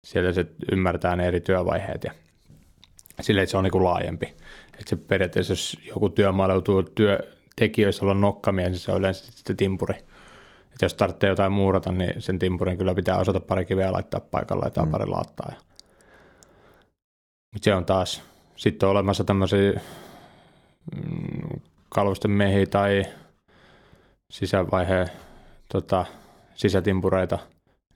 Siellä 0.07 0.33
se 0.33 0.47
ymmärtää 0.73 1.17
ne 1.17 1.27
eri 1.29 1.41
työvaiheet 1.41 2.05
ja 2.05 2.13
silleen, 3.21 3.43
että 3.43 3.51
se 3.51 3.57
on 3.57 3.65
niin 3.65 3.73
kuin 3.73 3.85
laajempi. 3.85 4.27
Että 4.67 4.91
se 4.91 4.97
periaatteessa, 4.97 5.53
jos 5.53 5.79
joku 5.87 6.09
työmaalla 6.09 6.55
joutuu 6.55 6.83
työntekijöissä 6.83 8.05
olla 8.05 8.15
nokkamia, 8.15 8.69
niin 8.69 8.79
se 8.79 8.93
on 8.93 8.99
yleensä 8.99 9.33
sitten 9.33 9.57
timpuri. 9.57 9.95
Että 10.73 10.85
jos 10.85 10.95
tarvitsee 10.95 11.31
jotain 11.31 11.53
muurata, 11.53 11.93
niin 11.93 12.23
sen 12.23 12.39
timpurin 12.39 12.79
kyllä 12.79 12.95
pitää 12.95 13.19
osata 13.19 13.41
pari 13.41 13.65
kiveä 13.65 13.93
laittaa 13.93 14.21
paikalla 14.21 14.71
ja 14.77 14.83
mm. 14.85 14.91
pari 14.91 15.07
laattaa. 15.07 15.53
Mutta 17.53 17.65
se 17.65 17.75
on 17.75 17.85
taas, 17.85 18.23
sitten 18.61 18.87
on 18.87 18.91
olemassa 18.91 19.25
tämmöisiä 19.25 19.73
mm, 20.97 21.61
kalvosten 21.89 22.31
miehiä 22.31 22.67
tai 22.67 23.07
sisävaiheen 24.31 25.09
tota, 25.73 26.07
sisätimpureita. 26.55 27.39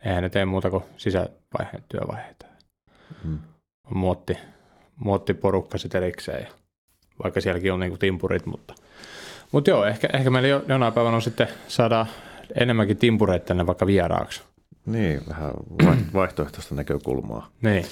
Eihän 0.04 0.22
ne 0.22 0.28
tee 0.28 0.44
muuta 0.44 0.70
kuin 0.70 0.84
sisävaiheen 0.96 1.84
työvaiheita. 1.88 2.46
Mm. 3.24 3.38
Muotti, 3.90 4.38
muottiporukka 4.96 5.78
sitten 5.78 6.02
erikseen, 6.02 6.42
ja 6.42 6.48
vaikka 7.22 7.40
sielläkin 7.40 7.72
on 7.72 7.80
niinku 7.80 7.98
timpurit, 7.98 8.46
mutta, 8.46 8.74
mutta 9.52 9.70
joo, 9.70 9.84
ehkä, 9.84 10.08
ehkä 10.12 10.30
meillä 10.30 10.48
jo, 10.48 10.64
jonain 10.68 10.92
päivänä 10.92 11.16
on 11.16 11.22
sitten 11.22 11.48
saada 11.68 12.06
enemmänkin 12.60 12.96
timpureita 12.96 13.46
tänne 13.46 13.66
vaikka 13.66 13.86
vieraaksi. 13.86 14.42
Niin, 14.86 15.20
vähän 15.28 15.52
vaihtoehtoista 16.14 16.74
näkökulmaa. 16.74 17.48
Niin. 17.62 17.86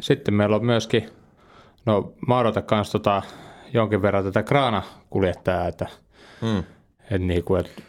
Sitten 0.00 0.34
meillä 0.34 0.56
on 0.56 0.64
myöskin, 0.64 1.19
no 1.86 2.12
mä 2.28 2.38
odotan 2.38 2.62
kanssa 2.62 2.92
tota, 2.92 3.22
jonkin 3.72 4.02
verran 4.02 4.24
tätä 4.24 4.42
kraanakuljettajaa, 4.42 5.66
että, 5.66 5.86
hmm. 6.40 6.58
että, 7.02 7.18
niin 7.18 7.44
kuin, 7.44 7.60
että 7.60 7.82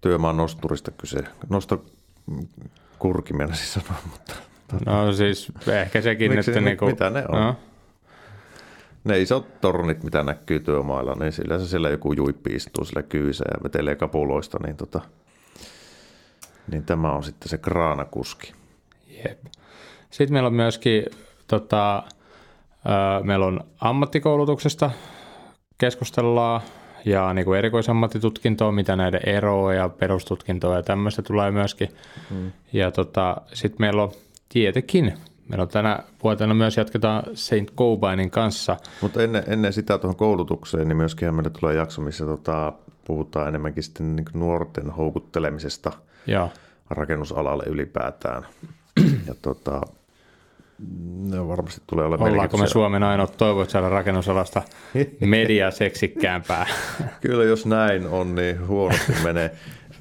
työmaan 0.00 0.36
nosturista 0.36 0.90
kyse. 0.90 1.18
Nosto 1.48 1.84
kurkimena 2.98 3.54
siis 3.54 3.72
sanoa, 3.72 4.02
mutta 4.10 4.34
No 4.86 5.12
siis 5.12 5.52
ehkä 5.66 6.00
sekin, 6.00 6.32
Miksi, 6.32 6.50
että... 6.50 6.60
Niin 6.60 6.76
kuin, 6.76 6.90
mitä 6.90 7.10
ne 7.10 7.24
on? 7.28 7.40
No. 7.40 7.56
Ne 9.04 9.20
isot 9.20 9.60
tornit, 9.60 10.04
mitä 10.04 10.22
näkyy 10.22 10.60
työmailla, 10.60 11.14
niin 11.14 11.32
sillä 11.32 11.58
se 11.58 11.66
siellä 11.66 11.88
joku 11.88 12.12
juippi 12.12 12.50
istuu 12.50 12.84
sillä 12.84 13.02
kyyssä 13.02 13.44
ja 13.50 13.62
vetelee 13.64 13.94
kapuloista, 13.94 14.58
niin, 14.66 14.76
tota, 14.76 15.00
niin 16.70 16.84
tämä 16.84 17.12
on 17.12 17.24
sitten 17.24 17.48
se 17.48 17.58
kraanakuski. 17.58 18.52
Jep. 19.08 19.44
Sitten 20.10 20.32
meillä 20.32 20.46
on 20.46 20.54
myöskin, 20.54 21.04
tota, 21.46 22.02
meillä 23.22 23.46
on 23.46 23.60
ammattikoulutuksesta 23.80 24.90
keskustellaan 25.78 26.60
ja 27.04 27.34
niin 27.34 27.44
kuin 27.44 27.58
erikoisammattitutkintoa, 27.58 28.72
mitä 28.72 28.96
näiden 28.96 29.28
eroa 29.28 29.74
ja 29.74 29.88
perustutkintoa 29.88 30.76
ja 30.76 30.82
tämmöistä 30.82 31.22
tulee 31.22 31.50
myöskin. 31.50 31.88
Hmm. 32.30 32.52
Ja 32.72 32.90
tota, 32.90 33.36
sitten 33.52 33.76
meillä 33.80 34.02
on 34.02 34.12
Tietenkin. 34.52 35.14
Meillä 35.48 35.62
on 35.62 35.68
tänä 35.68 35.98
vuotena 36.22 36.54
myös 36.54 36.76
jatketaan 36.76 37.22
Saint 37.34 37.74
Cobainin 37.74 38.30
kanssa. 38.30 38.76
Mutta 39.00 39.22
ennen, 39.22 39.44
ennen 39.46 39.72
sitä 39.72 39.98
tuohon 39.98 40.16
koulutukseen, 40.16 40.88
niin 40.88 40.96
myöskin 40.96 41.34
meille 41.34 41.50
tulee 41.50 41.74
jakso, 41.74 42.02
missä 42.02 42.24
tota, 42.24 42.72
puhutaan 43.04 43.48
enemmänkin 43.48 43.82
sitten 43.82 44.16
niin 44.16 44.26
nuorten 44.34 44.90
houkuttelemisesta 44.90 45.92
ja. 46.26 46.48
rakennusalalle 46.90 47.64
ylipäätään. 47.66 48.46
ja 49.26 49.34
tota, 49.42 49.80
ne 51.30 51.48
varmasti 51.48 51.80
tulee 51.86 52.06
olemaan 52.06 52.30
Ollaanko 52.32 52.56
me 52.56 52.66
Suomen 52.66 53.02
ainoa 53.02 53.26
toivot 53.26 53.70
saada 53.70 53.88
rakennusalasta 53.88 54.62
mediaseksikkäämpää? 55.20 56.66
Kyllä 57.20 57.44
jos 57.44 57.66
näin 57.66 58.06
on, 58.06 58.34
niin 58.34 58.66
huonosti 58.66 59.12
menee. 59.24 59.50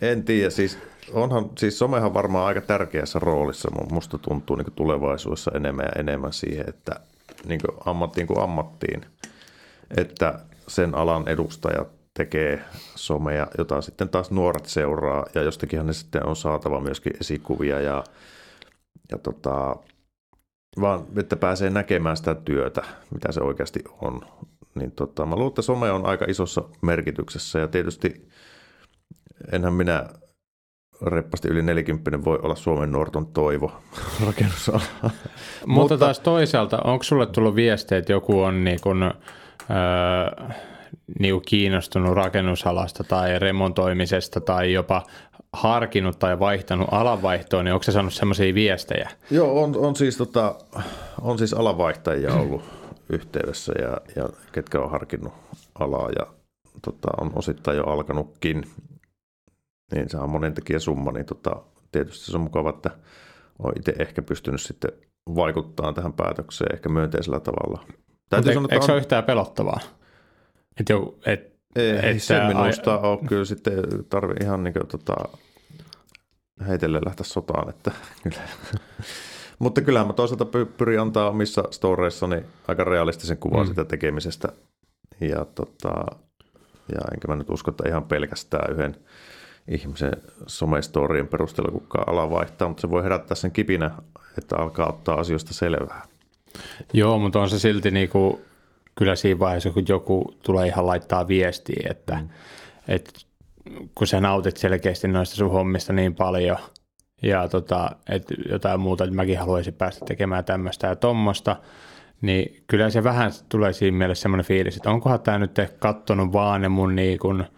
En 0.02 0.24
tiedä, 0.24 0.50
siis 0.50 0.78
onhan, 1.14 1.50
siis 1.58 1.80
somehan 1.80 2.14
varmaan 2.14 2.46
aika 2.46 2.62
tärkeässä 2.62 3.20
roolissa, 3.20 3.70
mutta 3.72 3.94
musta 3.94 4.18
tuntuu 4.18 4.56
niin 4.56 4.74
tulevaisuudessa 4.76 5.52
enemmän 5.56 5.86
ja 5.86 6.00
enemmän 6.00 6.34
siihen, 6.34 6.70
että 6.70 7.00
niin 7.46 7.62
kuin 7.66 7.78
ammattiin 7.86 8.28
kuin 8.28 8.40
ammattiin, 8.40 9.06
että 9.98 10.40
sen 10.68 10.96
alan 10.96 11.28
edustajat 11.28 11.88
tekee 12.14 12.62
somea, 12.96 13.48
jota 13.58 13.82
sitten 13.82 14.10
taas 14.10 14.32
nuoret 14.32 14.66
seuraa, 14.66 15.26
ja 15.36 15.42
jostakinhan 15.42 15.88
ne 15.88 15.94
sitten 15.94 16.26
on 16.26 16.36
saatava 16.36 16.80
myöskin 16.80 17.14
esikuvia, 17.22 17.82
ja, 17.82 18.04
ja 19.12 19.18
tota, 19.18 19.76
vaan 20.80 21.06
että 21.18 21.36
pääsee 21.36 21.70
näkemään 21.70 22.18
sitä 22.18 22.36
työtä, 22.36 22.84
mitä 23.13 23.32
se 23.32 23.42
oikeasti 23.42 23.80
on. 24.01 24.22
Niin 24.75 24.92
tota, 24.92 25.25
mä 25.25 25.36
luulen, 25.36 25.48
että 25.50 25.62
some 25.62 25.92
on 25.92 26.06
aika 26.06 26.25
isossa 26.28 26.63
merkityksessä, 26.82 27.60
ja 27.60 27.68
tietysti 27.68 28.30
enhän 29.51 29.74
minä 29.74 30.10
reppasti 31.01 31.48
yli 31.48 31.62
40 31.62 32.25
voi 32.25 32.40
olla 32.42 32.56
Suomen 32.56 32.92
nuorton 32.92 33.28
toivo 33.28 33.72
rakennusala. 34.25 34.82
Mutta 35.66 35.98
taas 35.98 36.20
toisaalta, 36.20 36.82
onko 36.84 37.04
sulle 37.04 37.25
tullut 37.25 37.56
viestejä, 37.56 38.00
että 38.00 38.12
joku 38.12 38.42
on 38.42 38.63
niin 38.63 38.80
kuin, 38.82 39.04
öö, 39.04 39.12
niin 41.20 41.41
kiinnostunut 41.41 42.15
rakennusalasta 42.15 43.03
tai 43.03 43.39
remontoimisesta 43.39 44.41
tai 44.41 44.74
jopa 44.74 45.03
harkinnut 45.53 46.20
tai 46.20 46.39
vaihtanut 46.39 46.88
alanvaihtoon, 46.91 47.65
niin 47.65 47.74
onko 47.74 47.84
se 47.84 47.91
saanut 47.91 48.13
sellaisia 48.13 48.53
viestejä? 48.53 49.10
Joo, 49.32 49.63
on, 49.63 49.77
on, 49.77 49.96
siis, 49.96 50.18
tota, 50.18 50.56
on 51.22 51.38
siis 51.38 51.53
alanvaihtajia 51.53 52.34
ollut 52.34 52.63
yhteydessä 53.10 53.74
ja, 53.82 53.98
ja 54.15 54.30
ketkä 54.51 54.80
on 54.80 54.91
harkinnut 54.91 55.34
alaa 55.80 56.10
ja 56.20 56.27
tota, 56.82 57.08
on 57.22 57.32
osittain 57.36 57.77
jo 57.77 57.84
alkanutkin 57.84 58.63
niin 59.96 60.10
se 60.10 60.18
on 60.18 60.30
monen 60.30 60.53
tekijä 60.53 60.80
summa, 60.80 61.12
niin 61.12 61.25
tota, 61.25 61.56
tietysti 61.91 62.32
se 62.32 62.38
on 62.38 62.44
mukava, 62.44 62.70
että 62.70 62.89
on 63.60 63.74
itse 63.77 63.94
ehkä 64.00 64.22
pystynyt 64.22 64.62
sitten 64.62 64.91
vaikuttamaan 65.36 65.94
tähän 65.94 66.13
päätökseen 66.13 66.74
ehkä 66.74 66.89
myönteisellä 66.89 67.39
tavalla. 67.39 67.86
Täytyy 68.30 68.53
sanoa, 68.53 68.68
eikö 68.72 68.86
se 68.86 68.91
ole 68.91 69.00
yhtään 69.00 69.24
pelottavaa? 69.24 69.80
Et 70.80 70.90
jo, 70.90 71.18
et, 71.25 71.51
ei, 71.75 71.92
ei 71.92 72.20
se 72.20 72.48
minusta 72.48 72.96
ai... 72.96 73.00
ole 73.04 73.20
kyllä 73.28 73.46
sitten 73.46 73.74
tarvi 74.10 74.34
ihan 74.42 74.63
niin 74.63 74.74
kuin, 74.74 74.88
tota, 74.88 75.16
heitelle 76.68 77.01
lähteä 77.06 77.24
sotaan, 77.24 77.70
että 77.70 77.92
kyllä. 78.24 78.42
Mutta 79.60 79.82
kyllähän 79.82 80.08
mä 80.08 80.13
toisaalta 80.13 80.46
pyrin 80.78 81.00
antaa 81.00 81.30
omissa 81.30 81.63
storeissani 81.72 82.44
aika 82.68 82.84
realistisen 82.84 83.38
kuvan 83.38 83.66
mm. 83.66 83.68
sitä 83.68 83.86
tekemisestä. 83.86 84.48
Ja, 85.20 85.46
tota, 85.46 86.06
ja 86.92 87.01
enkä 87.13 87.28
mä 87.28 87.36
nyt 87.36 87.50
usko, 87.50 87.72
että 87.72 87.90
ihan 87.90 88.04
pelkästään 88.04 88.74
yhden 88.74 88.96
ihmisen 89.68 90.13
somestorien 90.48 91.28
perusteella 91.28 91.72
kukaan 91.72 92.10
ala 92.10 92.30
vaihtaa, 92.30 92.68
mutta 92.68 92.82
se 92.82 92.90
voi 92.90 93.04
herättää 93.04 93.36
sen 93.36 93.51
kipinä, 93.51 93.92
että 94.38 94.58
alkaa 94.58 94.90
ottaa 94.90 95.20
asioista 95.20 95.54
selvää. 95.54 96.01
Joo, 96.94 97.20
mutta 97.20 97.40
on 97.40 97.50
se 97.50 97.60
silti 97.60 97.92
niin 97.92 98.10
kuin, 98.10 98.42
kyllä 98.95 99.15
siinä 99.15 99.39
vaiheessa, 99.39 99.69
kun 99.69 99.86
joku 99.88 100.36
tulee 100.43 100.67
ihan 100.67 100.88
laittaa 100.88 101.27
viestiä, 101.27 101.88
että, 101.89 102.15
mm. 102.15 102.29
että 102.88 103.12
kun 103.95 104.07
sä 104.07 104.21
nautit 104.21 104.57
selkeästi 104.57 105.07
noista 105.07 105.36
sun 105.36 105.51
hommista 105.51 105.93
niin 105.93 106.15
paljon 106.15 106.57
ja 107.24 107.48
tota, 107.48 107.91
että 108.10 108.33
jotain 108.50 108.79
muuta, 108.79 109.03
että 109.03 109.15
mäkin 109.15 109.39
haluaisin 109.39 109.74
päästä 109.74 110.05
tekemään 110.05 110.45
tämmöistä 110.45 110.88
ja 110.88 110.95
tuommoista, 110.95 111.55
niin 112.21 112.63
kyllä 112.67 112.89
se 112.89 113.03
vähän 113.03 113.31
tulee 113.50 113.74
siinä 113.74 113.98
mielessä 113.98 114.21
semmoinen 114.21 114.45
fiilis, 114.45 114.77
että 114.77 114.89
onkohan 114.89 115.21
tämä 115.21 115.39
nyt 115.39 115.57
kattonut 115.79 116.33
vaan 116.33 116.62
ne 116.62 116.69
mun 116.69 116.95
niin 116.95 117.19
kuin– 117.19 117.43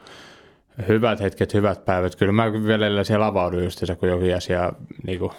hyvät 0.87 1.19
hetket, 1.19 1.53
hyvät 1.53 1.85
päivät. 1.85 2.15
Kyllä 2.15 2.31
mä 2.31 2.53
vielä 2.53 3.03
siellä 3.03 3.25
avaudun 3.25 3.63
just 3.63 3.83
kun 3.99 4.09
joku 4.09 4.25
asia 4.35 4.73
niin 5.07 5.19
kuin 5.19 5.31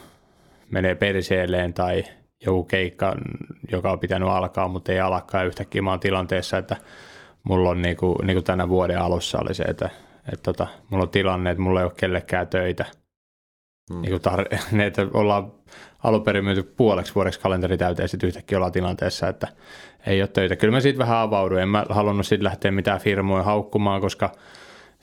menee 0.70 0.94
perseelleen 0.94 1.74
tai 1.74 2.04
joku 2.46 2.64
keikka, 2.64 3.14
joka 3.72 3.92
on 3.92 3.98
pitänyt 3.98 4.28
alkaa, 4.28 4.68
mutta 4.68 4.92
ei 4.92 5.00
alkaa 5.00 5.42
yhtäkkiä 5.42 5.82
mä 5.82 5.90
oon 5.90 6.00
tilanteessa, 6.00 6.58
että 6.58 6.76
mulla 7.42 7.70
on 7.70 7.82
niin 7.82 7.96
kuin, 7.96 8.16
niin 8.26 8.34
kuin 8.34 8.44
tänä 8.44 8.68
vuoden 8.68 8.98
alussa 8.98 9.38
oli 9.38 9.54
se, 9.54 9.62
että, 9.62 9.90
että 10.32 10.42
tota, 10.42 10.66
mulla 10.90 11.02
on 11.02 11.10
tilanne, 11.10 11.50
että 11.50 11.62
mulla 11.62 11.80
ei 11.80 11.84
ole 11.84 11.92
kellekään 11.96 12.48
töitä. 12.48 12.84
Hmm. 13.92 14.02
Niin 14.02 14.20
tar- 14.20 14.58
ne, 14.76 14.86
että 14.86 15.06
ollaan 15.14 15.52
alun 16.04 16.22
perin 16.22 16.44
myyty 16.44 16.62
puoleksi 16.62 17.14
vuodeksi 17.14 17.40
kalenteri 17.40 17.78
täyteen, 17.78 18.08
sitten 18.08 18.26
yhtäkkiä 18.26 18.58
ollaan 18.58 18.72
tilanteessa, 18.72 19.28
että 19.28 19.48
ei 20.06 20.22
ole 20.22 20.28
töitä. 20.28 20.56
Kyllä 20.56 20.72
mä 20.72 20.80
siitä 20.80 20.98
vähän 20.98 21.18
avauduin, 21.18 21.62
en 21.62 21.68
mä 21.68 21.86
halunnut 21.88 22.26
sitten 22.26 22.44
lähteä 22.44 22.70
mitään 22.70 23.00
firmoja 23.00 23.42
haukkumaan, 23.42 24.00
koska– 24.00 24.30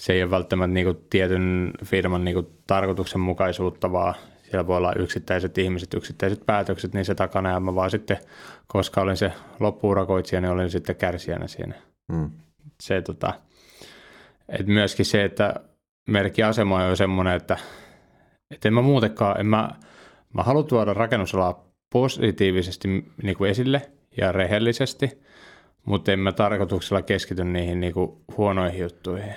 se 0.02 0.14
ei 0.14 0.24
ole 0.24 0.32
välttämättä 0.32 0.74
niin 0.74 0.86
kuin 0.86 0.98
tietyn 1.10 1.72
firman 1.86 2.24
niin 2.24 2.34
kuin 2.34 2.48
tarkoituksenmukaisuutta, 2.68 3.92
vaan 3.92 4.14
siellä 4.52 4.68
voi 4.68 4.78
olla 4.78 4.94
yksittäiset 4.94 5.58
ihmiset, 5.58 5.94
yksittäiset 5.94 6.46
päätökset 6.46 6.94
niin 6.94 7.06
se 7.06 7.16
takana, 7.16 7.50
ja 7.50 7.60
mä 7.60 7.76
vaan 7.76 7.92
sitten, 7.92 8.18
koska 8.68 9.02
olin 9.02 9.18
se 9.18 9.32
loppuurakoitsija, 9.60 10.42
niin 10.42 10.52
olin 10.52 10.70
sitten 10.70 10.96
kärsijänä 10.96 11.48
siinä. 11.48 11.76
Mm. 12.12 12.32
Se, 12.82 13.02
tota, 13.02 13.34
et 14.50 14.68
myöskin 14.68 15.06
se, 15.06 15.24
että 15.24 15.54
merkkiasema 16.10 16.84
on 16.84 16.90
jo 16.90 16.96
semmoinen, 16.96 17.36
että, 17.36 17.58
että 18.52 18.68
en 18.68 18.74
mä 18.74 18.82
muutenkaan, 18.82 19.40
en 19.40 19.46
mä, 19.46 19.70
mä 20.34 20.44
haluan 20.44 20.66
tuoda 20.66 20.94
rakennusalaa 20.94 21.66
positiivisesti 21.94 22.88
niin 23.24 23.38
kuin 23.38 23.52
esille 23.52 23.92
ja 24.18 24.32
rehellisesti, 24.32 25.22
mutta 25.86 26.12
en 26.12 26.20
mä 26.20 26.32
tarkoituksella 26.32 27.02
keskity 27.02 27.44
niihin 27.44 27.80
niin 27.80 27.94
kuin 27.94 28.12
huonoihin 28.38 28.82
juttuihin. 28.82 29.34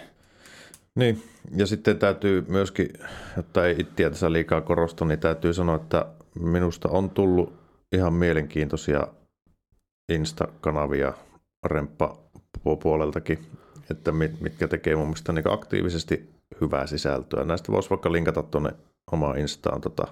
Niin, 0.98 1.22
ja 1.56 1.66
sitten 1.66 1.98
täytyy 1.98 2.44
myöskin, 2.48 2.88
jotta 3.36 3.66
ei 3.66 3.74
itseä 3.78 4.10
tässä 4.10 4.32
liikaa 4.32 4.60
korosta, 4.60 5.04
niin 5.04 5.18
täytyy 5.18 5.54
sanoa, 5.54 5.76
että 5.76 6.06
minusta 6.40 6.88
on 6.88 7.10
tullut 7.10 7.52
ihan 7.92 8.12
mielenkiintoisia 8.12 9.06
Insta-kanavia 10.12 11.12
remppa 11.64 12.18
puoleltakin, 12.82 13.46
että 13.90 14.12
mitkä 14.12 14.68
tekee 14.68 14.96
mun 14.96 15.06
mielestä 15.06 15.32
niin 15.32 15.52
aktiivisesti 15.52 16.30
hyvää 16.60 16.86
sisältöä. 16.86 17.44
Näistä 17.44 17.72
voisi 17.72 17.90
vaikka 17.90 18.12
linkata 18.12 18.42
tuonne 18.42 18.70
omaan 19.12 19.38
Instaan 19.38 19.80
tota, 19.80 20.06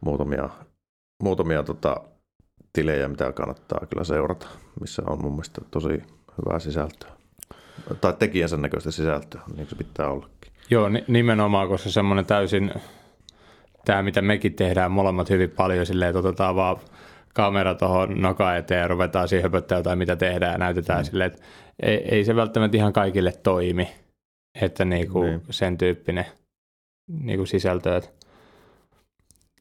muutamia, 0.00 0.50
muutamia 1.22 1.62
tota, 1.62 1.96
tilejä, 2.72 3.08
mitä 3.08 3.32
kannattaa 3.32 3.86
kyllä 3.90 4.04
seurata, 4.04 4.46
missä 4.80 5.02
on 5.06 5.22
mun 5.22 5.32
mielestä 5.32 5.60
tosi 5.70 6.02
hyvää 6.38 6.58
sisältöä 6.58 7.19
tai 8.00 8.14
tekijänsä 8.18 8.56
näköistä 8.56 8.90
sisältöä, 8.90 9.40
niin 9.56 9.66
se 9.66 9.76
pitää 9.76 10.08
ollakin. 10.08 10.52
Joo, 10.70 10.90
nimenomaan, 11.08 11.68
koska 11.68 11.90
semmoinen 11.90 12.26
täysin, 12.26 12.72
tämä 13.84 14.02
mitä 14.02 14.22
mekin 14.22 14.54
tehdään 14.54 14.92
molemmat 14.92 15.30
hyvin 15.30 15.50
paljon 15.50 15.86
silleen, 15.86 16.08
että 16.08 16.18
otetaan 16.18 16.56
vaan 16.56 16.76
kamera 17.34 17.74
tuohon 17.74 18.20
noka 18.20 18.56
eteen 18.56 18.80
ja 18.80 18.88
ruvetaan 18.88 19.28
siihen 19.28 19.42
höpöttää 19.42 19.82
tai 19.82 19.96
mitä 19.96 20.16
tehdään 20.16 20.52
ja 20.52 20.58
näytetään 20.58 21.00
mm. 21.00 21.04
silleen, 21.04 21.30
että 21.32 21.44
ei, 21.82 21.96
ei, 21.96 22.24
se 22.24 22.36
välttämättä 22.36 22.76
ihan 22.76 22.92
kaikille 22.92 23.32
toimi, 23.42 23.88
että 24.62 24.84
niinku 24.84 25.22
niin. 25.22 25.42
sen 25.50 25.78
tyyppinen 25.78 26.26
niinku 27.22 27.46
sisältö, 27.46 27.96
että 27.96 28.10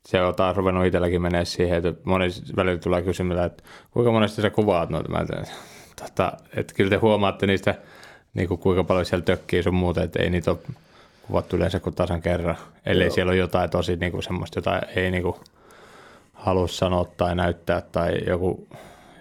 se 0.07 0.21
on 0.21 0.35
taas 0.35 0.57
ruvennut 0.57 0.85
itselläkin 0.85 1.21
menee 1.21 1.45
siihen, 1.45 1.77
että 1.77 2.01
moni 2.03 2.27
välillä 2.55 2.79
tulee 2.79 3.01
kysymään, 3.01 3.45
että 3.45 3.63
kuinka 3.91 4.11
monesti 4.11 4.41
sä 4.41 4.49
kuvaat 4.49 4.89
noita. 4.89 5.09
Mä, 5.09 5.19
että, 5.19 5.51
tota, 5.95 6.33
että 6.55 6.73
kyllä 6.73 6.89
te 6.89 6.95
huomaatte 6.95 7.47
niistä 7.47 7.75
niin 8.33 8.48
kuin 8.48 8.59
kuinka 8.59 8.83
paljon 8.83 9.05
siellä 9.05 9.25
tökkii 9.25 9.63
sun 9.63 9.74
muuta, 9.74 10.03
että 10.03 10.24
ei 10.24 10.29
niitä 10.29 10.51
ole 10.51 10.59
kuvattu 11.21 11.55
yleensä 11.55 11.79
kuin 11.79 11.95
tasan 11.95 12.21
kerran, 12.21 12.57
ellei 12.86 13.07
Joo. 13.07 13.15
siellä 13.15 13.29
ole 13.29 13.38
jotain 13.38 13.69
tosi 13.69 13.95
niin 13.95 14.12
kuin 14.12 14.24
semmoista, 14.24 14.57
jota 14.57 14.81
ei 14.95 15.12
niin 15.12 15.24
kuin 15.24 15.36
halua 16.33 16.67
sanoa 16.67 17.05
tai 17.17 17.36
näyttää 17.36 17.81
tai 17.81 18.19
joku, 18.27 18.67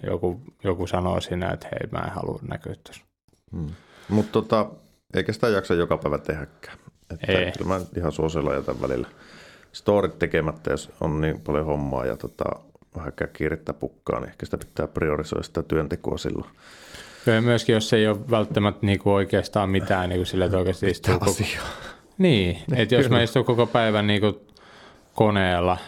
joku, 0.03 0.41
joku 0.65 0.87
sanoo 0.87 1.21
siinä, 1.21 1.51
että 1.51 1.69
hei 1.73 1.89
mä 1.91 1.99
en 1.99 2.13
halua 2.13 2.41
näkyä 2.49 2.75
tuossa. 2.85 3.05
Hmm. 3.53 3.71
Mutta 4.09 4.33
tota, 4.33 4.71
eikä 5.15 5.33
sitä 5.33 5.49
jaksa 5.49 5.75
joka 5.75 5.99
päivä 5.99 6.19
tehdäkään. 6.19 6.79
Että 7.11 7.33
ei. 7.33 7.53
Kyllä 7.53 7.69
mä 7.69 7.81
ihan 7.97 8.13
suosilla 8.13 8.55
jätän 8.55 8.83
välillä 8.83 9.09
storit 9.73 10.19
tekemättä, 10.19 10.71
jos 10.71 10.91
on 11.01 11.21
niin 11.21 11.41
paljon 11.41 11.67
hommaa 11.67 12.07
ja 12.07 12.17
tota, 12.17 12.45
vähän 12.97 13.13
kiirettä 13.33 13.73
pukkaa, 13.73 14.21
niin 14.21 14.29
ehkä 14.29 14.47
sitä 14.47 14.59
pitää 14.59 14.87
priorisoida 14.87 15.43
sitä 15.43 15.63
työntekoa 15.63 16.19
silloin. 16.19 16.51
Kyllä 17.25 17.41
myöskin, 17.41 17.73
jos 17.73 17.93
ei 17.93 18.09
ole 18.09 18.31
välttämättä 18.31 18.87
niin 18.87 18.99
kuin 18.99 19.13
oikeastaan 19.13 19.71
mitään 19.71 20.09
niin 20.09 20.19
kuin 20.19 20.27
sille, 20.27 20.45
että 20.45 20.59
oikeasti 20.59 20.87
istuu 20.87 21.19
koko... 21.19 21.33
Niin, 22.19 22.59
että 22.77 22.95
jos 22.95 23.11
mä 23.11 23.23
istun 23.23 23.45
koko 23.45 23.67
päivän 23.67 24.07
niin 24.07 24.21
kuin 24.21 24.35
koneella 25.15 25.79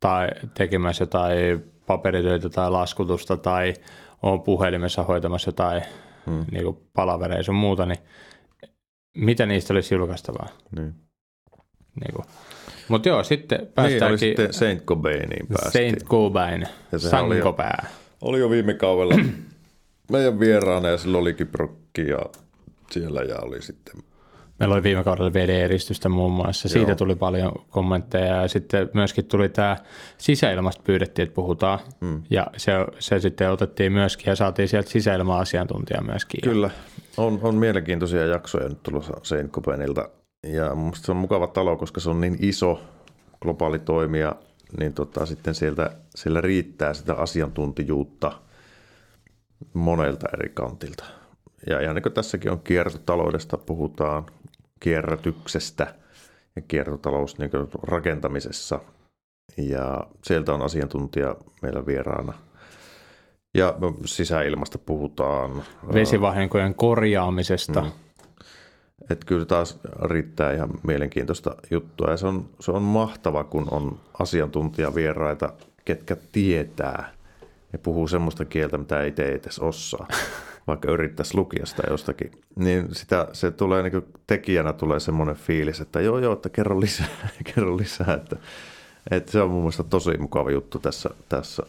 tai 0.00 0.28
tekemässä 0.54 1.02
jotain 1.02 1.64
paperitöitä 1.86 2.48
tai 2.48 2.70
laskutusta 2.70 3.36
tai 3.36 3.74
on 4.22 4.42
puhelimessa 4.42 5.02
hoitamassa 5.02 5.48
jotain 5.48 5.82
hmm. 6.26 6.44
niin 6.50 6.64
kuin 6.64 6.78
palavereja 6.92 7.42
sun 7.42 7.54
muuta, 7.54 7.86
niin 7.86 7.98
mitä 9.16 9.46
niistä 9.46 9.74
olisi 9.74 9.94
julkaistavaa? 9.94 10.48
Niin. 10.76 10.94
Niin 12.00 12.14
kuin. 12.14 12.24
Mutta 12.88 13.08
joo, 13.08 13.24
sitten 13.24 13.66
päästäänkin... 13.74 14.08
Niin, 14.08 14.18
sitten 14.18 14.52
Saint 14.52 14.84
Cobainiin 14.84 15.46
päästiin. 15.46 15.90
Saint 15.90 16.04
Cobain, 16.04 16.66
Sankopää. 16.96 17.86
Oli, 18.20 18.30
oli 18.30 18.38
jo 18.38 18.50
viime 18.50 18.74
kaudella 18.74 19.14
meidän 20.12 20.40
vieraana 20.40 20.88
ja 20.88 20.98
silloin 20.98 21.22
oli 21.22 21.34
Kyprokki 21.34 22.08
ja 22.08 22.18
siellä 22.90 23.22
ja 23.22 23.36
oli 23.42 23.62
sitten 23.62 23.94
Meillä 24.58 24.74
oli 24.74 24.82
viime 24.82 25.04
kaudella 25.04 25.32
VD-eristystä 25.32 26.08
muun 26.08 26.32
muassa. 26.32 26.68
Siitä 26.68 26.90
Joo. 26.90 26.96
tuli 26.96 27.16
paljon 27.16 27.52
kommentteja 27.70 28.42
ja 28.42 28.48
sitten 28.48 28.90
myöskin 28.94 29.24
tuli 29.24 29.48
tämä 29.48 29.76
sisäilmasta 30.18 30.82
pyydettiin, 30.82 31.24
että 31.24 31.34
puhutaan. 31.34 31.78
Mm. 32.00 32.22
Ja 32.30 32.46
se, 32.56 32.72
se 32.98 33.20
sitten 33.20 33.50
otettiin 33.50 33.92
myöskin 33.92 34.30
ja 34.30 34.36
saatiin 34.36 34.68
sieltä 34.68 34.90
sisäilma-asiantuntija 34.90 36.02
myöskin. 36.02 36.40
Kyllä, 36.40 36.70
on, 37.16 37.40
on 37.42 37.54
mielenkiintoisia 37.54 38.26
jaksoja 38.26 38.68
nyt 38.68 38.82
tullut 38.82 39.10
Sein 39.22 39.50
Kopenilta. 39.50 40.08
Ja 40.46 40.74
mun 40.74 40.92
se 40.94 41.12
on 41.12 41.16
mukava 41.16 41.46
talo, 41.46 41.76
koska 41.76 42.00
se 42.00 42.10
on 42.10 42.20
niin 42.20 42.36
iso 42.40 42.80
globaali 43.40 43.78
toimija, 43.78 44.36
niin 44.78 44.92
tota, 44.92 45.26
sitten 45.26 45.54
sieltä, 45.54 45.90
siellä 46.14 46.40
riittää 46.40 46.94
sitä 46.94 47.14
asiantuntijuutta– 47.14 48.32
monelta 49.72 50.26
eri 50.32 50.50
kantilta. 50.54 51.04
Ja 51.66 51.80
ihan 51.80 51.94
niin 51.94 52.02
kuin 52.02 52.12
tässäkin 52.12 52.50
on 52.50 52.60
kiertotaloudesta, 52.60 53.58
puhutaan 53.58 54.26
kierrätyksestä 54.80 55.94
ja 56.56 56.62
kiertotalous 56.68 57.38
niin 57.38 57.50
rakentamisessa. 57.82 58.80
Ja 59.56 60.06
sieltä 60.22 60.54
on 60.54 60.62
asiantuntija 60.62 61.36
meillä 61.62 61.86
vieraana. 61.86 62.32
Ja 63.54 63.74
sisäilmasta 64.04 64.78
puhutaan. 64.78 65.62
Vesivahinkojen 65.94 66.74
korjaamisesta. 66.74 67.80
Mm. 67.80 67.90
Että 69.10 69.26
kyllä 69.26 69.44
taas 69.44 69.80
riittää 70.02 70.52
ihan 70.52 70.70
mielenkiintoista 70.82 71.56
juttua 71.70 72.10
ja 72.10 72.16
se 72.16 72.26
on, 72.26 72.48
se 72.60 72.72
on 72.72 72.82
mahtava, 72.82 73.44
kun 73.44 73.68
on 73.70 74.00
asiantuntijavieraita, 74.18 75.52
ketkä 75.84 76.16
tietää– 76.32 77.10
ja 77.74 77.78
puhuu 77.78 78.08
semmoista 78.08 78.44
kieltä, 78.44 78.78
mitä 78.78 79.00
ei 79.00 79.12
tee 79.12 79.34
edes 79.34 79.58
osaa, 79.58 80.08
vaikka 80.66 80.90
yrittäisi 80.90 81.36
lukia 81.36 81.66
sitä 81.66 81.82
jostakin, 81.90 82.30
niin 82.56 82.94
sitä, 82.94 83.28
se 83.32 83.50
tulee 83.50 83.82
niin 83.82 83.92
kuin 83.92 84.04
tekijänä 84.26 84.72
tulee 84.72 85.00
semmoinen 85.00 85.36
fiilis, 85.36 85.80
että 85.80 86.00
joo 86.00 86.18
joo, 86.18 86.32
että 86.32 86.48
kerro 86.48 86.80
lisää, 86.80 87.06
kerro 87.54 87.76
lisää, 87.76 88.14
että, 88.14 88.36
että 89.10 89.32
se 89.32 89.42
on 89.42 89.50
mun 89.50 89.60
mielestä 89.60 89.82
tosi 89.82 90.16
mukava 90.18 90.50
juttu 90.50 90.78
tässä, 90.78 91.10
tässä 91.28 91.62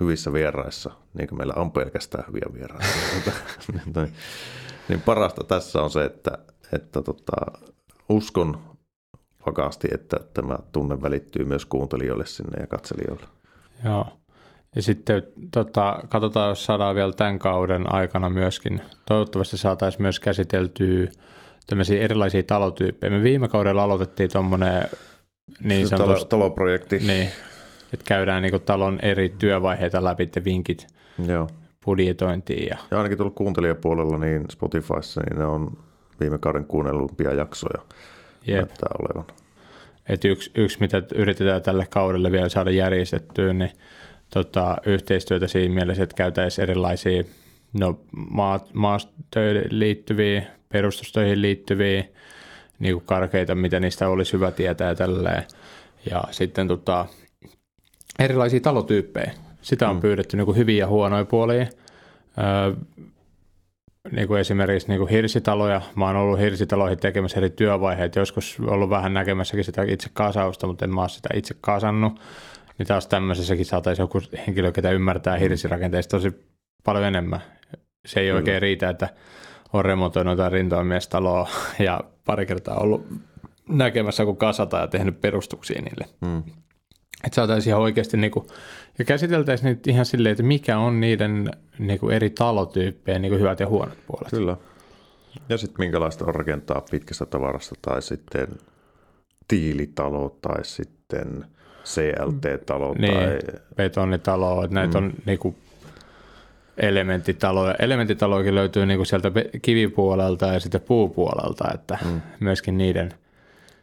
hyvissä 0.00 0.32
vieraissa, 0.32 0.90
niin 1.14 1.28
kuin 1.28 1.38
meillä 1.38 1.54
on 1.56 1.72
pelkästään 1.72 2.24
hyviä 2.28 2.46
vieraita. 2.54 2.86
niin, 3.94 4.12
niin 4.88 5.00
parasta 5.00 5.44
tässä 5.44 5.82
on 5.82 5.90
se, 5.90 6.04
että, 6.04 6.38
että 6.72 7.02
tota, 7.02 7.32
uskon 8.08 8.60
vakaasti, 9.46 9.88
että 9.94 10.16
tämä 10.34 10.58
tunne 10.72 11.02
välittyy 11.02 11.44
myös 11.44 11.66
kuuntelijoille 11.66 12.26
sinne 12.26 12.60
ja 12.60 12.66
katselijoille. 12.66 13.26
Joo. 13.84 14.21
Ja 14.76 14.82
sitten 14.82 15.22
tota, 15.52 16.00
katsotaan, 16.08 16.48
jos 16.48 16.64
saadaan 16.64 16.94
vielä 16.94 17.12
tämän 17.12 17.38
kauden 17.38 17.92
aikana 17.94 18.30
myöskin, 18.30 18.80
toivottavasti 19.06 19.56
saataisiin 19.56 20.02
myös 20.02 20.20
käsiteltyä 20.20 21.06
tämmöisiä 21.66 22.02
erilaisia 22.02 22.42
talotyyppejä. 22.42 23.10
Me 23.10 23.22
viime 23.22 23.48
kaudella 23.48 23.82
aloitettiin 23.82 24.30
tuommoinen 24.32 24.84
niin 25.64 25.88
sanotusti, 25.88 26.28
talo, 26.28 26.44
taloprojekti. 26.44 26.98
Niin, 26.98 27.28
että 27.92 28.04
käydään 28.04 28.42
niin 28.42 28.60
talon 28.60 28.98
eri 29.02 29.34
työvaiheita 29.38 30.04
läpi, 30.04 30.26
te 30.26 30.44
vinkit 30.44 30.86
Joo. 31.26 31.48
budjetointiin. 31.84 32.68
Ja... 32.68 32.76
ja 32.90 32.96
ainakin 32.96 33.18
tuolla 33.18 33.34
kuuntelijapuolella 33.34 34.18
niin 34.18 34.44
Spotifyssa 34.50 35.20
niin 35.20 35.38
ne 35.38 35.44
on 35.44 35.78
viime 36.20 36.38
kauden 36.38 36.64
kuunnellumpia 36.64 37.32
jaksoja 37.32 37.82
Jep. 38.46 38.56
näyttää 38.56 38.90
olevan. 38.98 39.24
Et 40.08 40.24
yksi, 40.24 40.50
yksi, 40.54 40.80
mitä 40.80 41.02
yritetään 41.14 41.62
tälle 41.62 41.86
kaudelle 41.90 42.32
vielä 42.32 42.48
saada 42.48 42.70
järjestettyä, 42.70 43.52
niin 43.52 43.70
tota, 44.32 44.76
yhteistyötä 44.86 45.48
siinä 45.48 45.74
mielessä, 45.74 46.02
että 46.02 46.16
käytäisiin 46.16 46.62
erilaisia 46.62 47.22
no, 47.72 48.00
maa, 48.30 48.60
maastöihin 48.72 49.64
liittyviä, 49.70 50.42
perustustöihin 50.68 51.42
liittyviä 51.42 52.04
niin 52.78 52.94
kuin 52.94 53.06
karkeita, 53.06 53.54
mitä 53.54 53.80
niistä 53.80 54.08
olisi 54.08 54.32
hyvä 54.32 54.50
tietää 54.50 54.88
ja 54.88 54.94
tälleen. 54.94 55.42
Ja 56.10 56.24
sitten 56.30 56.68
tota, 56.68 57.06
erilaisia 58.18 58.60
talotyyppejä. 58.60 59.32
Sitä 59.62 59.88
on 59.88 59.96
mm. 59.96 60.00
pyydetty 60.00 60.36
niin 60.36 60.44
kuin 60.44 60.56
hyviä 60.56 60.78
ja 60.78 60.86
huonoja 60.86 61.24
puolia. 61.24 61.66
Öö, 62.38 62.76
niin 64.10 64.28
kuin 64.28 64.40
esimerkiksi 64.40 64.88
niin 64.88 64.98
kuin 64.98 65.10
hirsitaloja. 65.10 65.80
Mä 65.94 66.06
oon 66.06 66.16
ollut 66.16 66.38
hirsitaloihin 66.38 66.98
tekemässä 66.98 67.38
eri 67.38 67.50
työvaiheita. 67.50 68.18
Joskus 68.18 68.56
ollut 68.60 68.90
vähän 68.90 69.14
näkemässäkin 69.14 69.64
sitä 69.64 69.82
itse 69.82 70.08
kasausta, 70.12 70.66
mutta 70.66 70.84
en 70.84 70.94
mä 70.94 71.00
ole 71.00 71.08
sitä 71.08 71.28
itse 71.34 71.54
kasannut 71.60 72.20
niin 72.82 72.88
taas 72.88 73.06
tämmöisessäkin 73.06 73.66
saataisiin 73.66 74.04
joku 74.04 74.20
henkilö, 74.46 74.72
ketä 74.72 74.90
ymmärtää 74.90 75.36
hirsirakenteista 75.36 76.16
tosi 76.16 76.30
paljon 76.84 77.04
enemmän. 77.04 77.40
Se 78.06 78.20
ei 78.20 78.26
Kyllä. 78.26 78.36
oikein 78.36 78.62
riitä, 78.62 78.88
että 78.88 79.08
on 79.72 79.84
remontoinut 79.84 80.32
jotain 80.32 80.52
rintamamiestaloa 80.52 81.48
ja 81.86 82.00
pari 82.24 82.46
kertaa 82.46 82.78
ollut 82.78 83.06
näkemässä, 83.68 84.24
kun 84.24 84.36
kasata 84.36 84.76
ja 84.76 84.86
tehnyt 84.86 85.20
perustuksia 85.20 85.82
niille. 85.82 86.06
Mm. 86.20 86.38
Että 87.24 87.34
saataisiin 87.34 87.70
ihan 87.70 87.82
oikeasti, 87.82 88.16
niinku, 88.16 88.46
ja 88.98 89.04
käsiteltäisiin 89.04 89.66
niitä 89.66 89.90
ihan 89.90 90.06
silleen, 90.06 90.32
että 90.32 90.42
mikä 90.42 90.78
on 90.78 91.00
niiden 91.00 91.50
niinku, 91.78 92.08
eri 92.08 92.30
talotyyppien 92.30 93.22
niinku, 93.22 93.38
hyvät 93.38 93.60
ja 93.60 93.66
huonot 93.66 93.98
puolet. 94.06 94.30
Kyllä. 94.30 94.56
Ja 95.48 95.58
sitten 95.58 95.76
minkälaista 95.78 96.24
on 96.24 96.34
rakentaa 96.34 96.82
pitkästä 96.90 97.26
tavarasta 97.26 97.74
tai 97.82 98.02
sitten 98.02 98.48
tiilitalo 99.48 100.38
tai 100.42 100.64
sitten 100.64 101.01
CLT-talo. 101.84 102.94
Niin, 102.94 103.14
tai... 103.14 103.38
betonitalo, 103.76 104.64
että 104.64 104.74
näitä 104.74 105.00
mm. 105.00 105.06
on 105.06 105.12
niinku, 105.26 105.54
elementtitaloja. 106.76 107.74
Elementtitaloikin 107.78 108.54
löytyy 108.54 108.86
niinku 108.86 109.04
sieltä 109.04 109.30
kivipuolelta 109.62 110.46
ja 110.46 110.60
sitten 110.60 110.80
puupuolelta, 110.80 111.64
että 111.74 111.98
mm. 112.04 112.20
myöskin 112.40 112.78
niiden. 112.78 113.14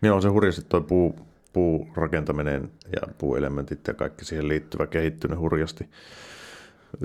Niin 0.02 0.12
on 0.12 0.22
se 0.22 0.28
hurjasti 0.28 0.62
tuo 0.70 0.82
puu, 0.82 1.20
puurakentaminen 1.54 2.72
ja 2.86 3.14
puuelementit 3.18 3.88
ja 3.88 3.94
kaikki 3.94 4.26
siihen 4.26 4.48
liittyvä 4.48 4.88
kehittynyt 4.88 5.40
hurjasti 5.40 5.90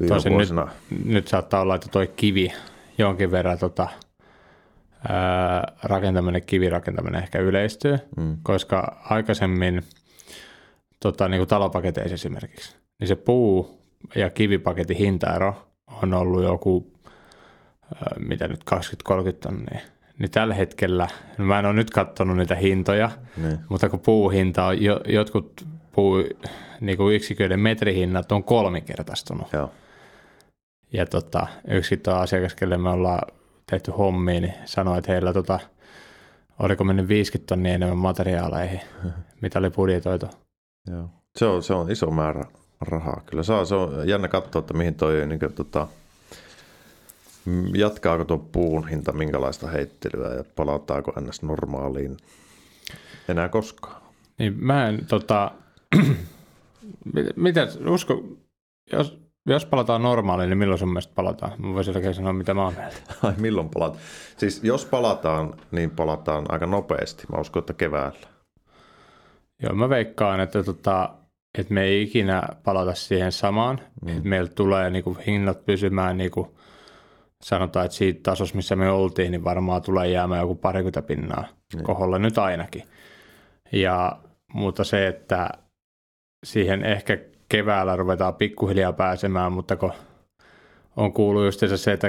Tosin 0.09 0.39
nyt, 0.39 0.49
nyt 1.05 1.29
saattaa 1.29 1.61
olla, 1.61 1.75
että 1.75 1.89
tuo 1.93 2.07
kivi 2.17 2.53
jonkin 2.99 3.31
verran 3.31 3.59
tota, 3.59 3.89
ää, 5.09 5.73
rakentaminen, 5.83 6.43
kivirakentaminen 6.43 7.23
ehkä 7.23 7.39
yleistyy, 7.39 7.99
mm. 8.17 8.37
koska 8.43 9.03
aikaisemmin 9.11 9.83
tota, 11.05 11.29
niin 11.29 11.39
kuin 11.39 11.49
talopaketeissa 11.49 12.15
esimerkiksi, 12.15 12.77
niin 13.01 13.09
se 13.09 13.17
puu- 13.17 13.79
ja 14.15 14.31
kivipaketin 14.31 14.97
hintaero 14.97 15.69
on 16.03 16.15
ollut 16.15 16.43
joku, 16.43 16.93
ää, 17.95 18.17
mitä 18.19 18.49
nyt, 18.49 18.61
20-30 18.65 19.33
tonnia 19.41 19.81
niin 20.19 20.31
tällä 20.31 20.55
hetkellä, 20.55 21.09
no 21.39 21.45
mä 21.45 21.59
en 21.59 21.67
ole 21.67 21.75
nyt 21.75 21.91
katsonut 21.91 22.37
niitä 22.37 22.55
hintoja, 22.55 23.11
niin. 23.37 23.59
mutta 23.69 23.89
kun 23.89 24.01
puuhinta 24.01 24.67
on, 24.67 24.83
jo, 24.83 25.01
jotkut 25.09 25.67
puu, 25.93 26.25
niin 26.81 26.97
kuin 26.97 27.15
yksiköiden 27.17 27.61
metrihinnat 27.61 28.33
on 28.33 28.45
kolminkertaistunut. 28.45 29.53
Joo. 29.53 29.71
Ja 30.93 31.07
tota, 31.07 31.47
yksi 31.69 31.97
tuo 31.97 32.15
asiakas, 32.15 32.55
kelle 32.55 32.79
me 32.79 32.91
ollaan 32.91 33.33
tehty 33.71 33.91
hommia, 33.91 34.41
niin 34.41 34.55
sanoi, 34.65 34.99
että 34.99 35.13
heillä 35.13 35.33
tota, 35.33 35.61
oliko 36.59 36.85
mennyt 36.85 37.09
50 37.09 37.49
tonnia 37.49 37.75
enemmän 37.75 37.99
materiaaleihin, 37.99 38.81
mitä 39.43 39.59
oli 39.59 39.71
budjetoitu. 39.71 40.27
Joo. 40.91 41.11
Se 41.37 41.47
on, 41.47 41.63
se 41.63 41.75
on 41.75 41.91
iso 41.91 42.11
määrä 42.11 42.45
rahaa. 42.81 43.23
Kyllä 43.27 43.43
on, 43.59 43.67
se 43.67 43.75
on 43.75 44.09
jännä 44.09 44.29
katsoa, 44.29 44.61
että 44.61 44.75
mihin 44.75 44.95
toi 44.95 45.27
niin 45.27 45.41
kuin, 45.41 45.53
tota, 45.53 45.89
Jatkaako 47.75 48.25
tuo 48.25 48.39
puun 48.39 48.89
hinta 48.89 49.13
minkälaista 49.13 49.69
heittelyä 49.69 50.35
ja 50.35 50.45
palataanko 50.57 51.13
ennäs 51.17 51.43
normaaliin 51.43 52.17
enää 53.29 53.49
koskaan? 53.49 54.03
Niin 54.39 54.55
mä 54.65 54.89
en 54.89 55.07
tota, 55.07 55.51
mitä, 57.37 57.67
usko, 57.89 58.23
jos, 58.93 59.19
jos 59.47 59.67
palataan 59.67 60.03
normaaliin, 60.03 60.51
niin 60.51 60.59
milloin 60.59 60.79
sun 60.79 60.89
mielestä 60.89 61.13
palataan? 61.15 61.53
Mä 61.59 61.75
voisin 61.75 61.97
oikein 61.97 62.15
sanoa, 62.15 62.33
mitä 62.33 62.55
mä 62.55 62.65
oon 62.65 62.75
mieltä. 62.75 62.97
Ai 63.23 63.33
milloin 63.37 63.69
palataan? 63.69 64.03
Siis 64.37 64.65
jos 64.65 64.85
palataan, 64.85 65.55
niin 65.71 65.91
palataan 65.91 66.47
aika 66.49 66.67
nopeasti. 66.67 67.25
Mä 67.33 67.41
uskon, 67.41 67.61
että 67.61 67.73
keväällä. 67.73 68.34
Joo, 69.65 69.75
mä 69.75 69.89
veikkaan, 69.89 70.41
että, 70.41 70.63
tota, 70.63 71.11
että 71.59 71.75
me 71.75 71.83
ei 71.83 72.03
ikinä 72.03 72.43
palata 72.65 72.95
siihen 72.95 73.33
samaan. 73.33 73.81
Mm. 74.03 74.09
Että 74.09 74.29
meillä 74.29 74.51
tulee 74.55 74.91
niinku, 74.91 75.19
hinnat 75.27 75.65
pysymään 75.65 76.17
niinku, 76.17 76.59
sanotaan, 77.45 77.85
että 77.85 77.97
siitä 77.97 78.21
tasossa, 78.23 78.57
missä 78.57 78.77
me 78.77 78.91
oltiin, 78.91 79.31
niin 79.31 79.45
varmaan 79.45 79.83
tulee 79.83 80.09
jäämään 80.09 80.41
joku 80.41 80.55
parikymmentä 80.55 81.03
pinnaa 81.03 81.45
niin. 81.75 81.85
koholla 81.85 82.19
nyt 82.19 82.39
ainakin. 82.39 82.83
Ja, 83.73 84.17
mutta 84.53 84.85
se, 84.85 85.07
että 85.07 85.49
siihen 86.47 86.85
ehkä 86.85 87.19
keväällä 87.49 87.97
ruvetaan 87.97 88.35
pikkuhiljaa 88.35 88.93
pääsemään, 88.93 89.53
mutta 89.53 89.77
kun 89.77 89.93
on 90.97 91.13
kuullut 91.13 91.45
just 91.45 91.63
se, 91.77 91.93
että 91.93 92.09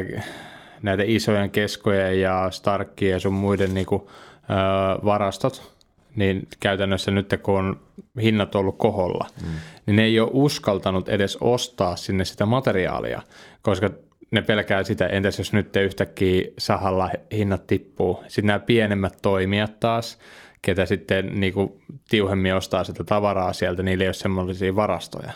näitä 0.81 1.03
isojen 1.05 1.51
keskojen 1.51 2.21
ja 2.21 2.47
Starkkien 2.51 3.11
ja 3.11 3.19
sun 3.19 3.33
muiden 3.33 3.73
niin 3.73 3.85
kuin, 3.85 4.01
ö, 4.49 5.05
varastot, 5.05 5.74
niin 6.15 6.47
käytännössä 6.60 7.12
nyt 7.12 7.34
kun 7.43 7.60
on 7.60 7.80
hinnat 8.21 8.56
ollut 8.56 8.78
koholla, 8.78 9.28
mm. 9.41 9.47
niin 9.86 9.95
ne 9.95 10.04
ei 10.04 10.19
ole 10.19 10.30
uskaltanut 10.34 11.10
edes 11.10 11.38
ostaa 11.41 11.95
sinne 11.95 12.25
sitä 12.25 12.45
materiaalia, 12.45 13.21
koska 13.62 13.89
ne 14.32 14.41
pelkää 14.41 14.84
sitä, 14.84 15.08
entäs 15.08 15.38
jos 15.38 15.54
nyt 15.54 15.75
yhtäkkiä 15.75 16.47
sahalla 16.58 17.10
hinnat 17.32 17.67
tippuu. 17.67 18.23
Sitten 18.28 18.47
nämä 18.47 18.60
pienemmät 18.60 19.17
toimijat 19.21 19.80
taas, 19.80 20.19
ketä 20.62 20.86
sitten 20.86 21.39
niin 21.39 21.54
kuin 21.54 21.82
tiuhemmin 22.10 22.56
ostaa 22.56 22.84
sitä 22.84 23.04
tavaraa 23.04 23.54
sieltä, 23.54 23.84
niillä 23.84 24.04
ei 24.04 24.08
ole 24.08 24.13
semmoisia 24.13 24.75
varastoja. 24.75 25.32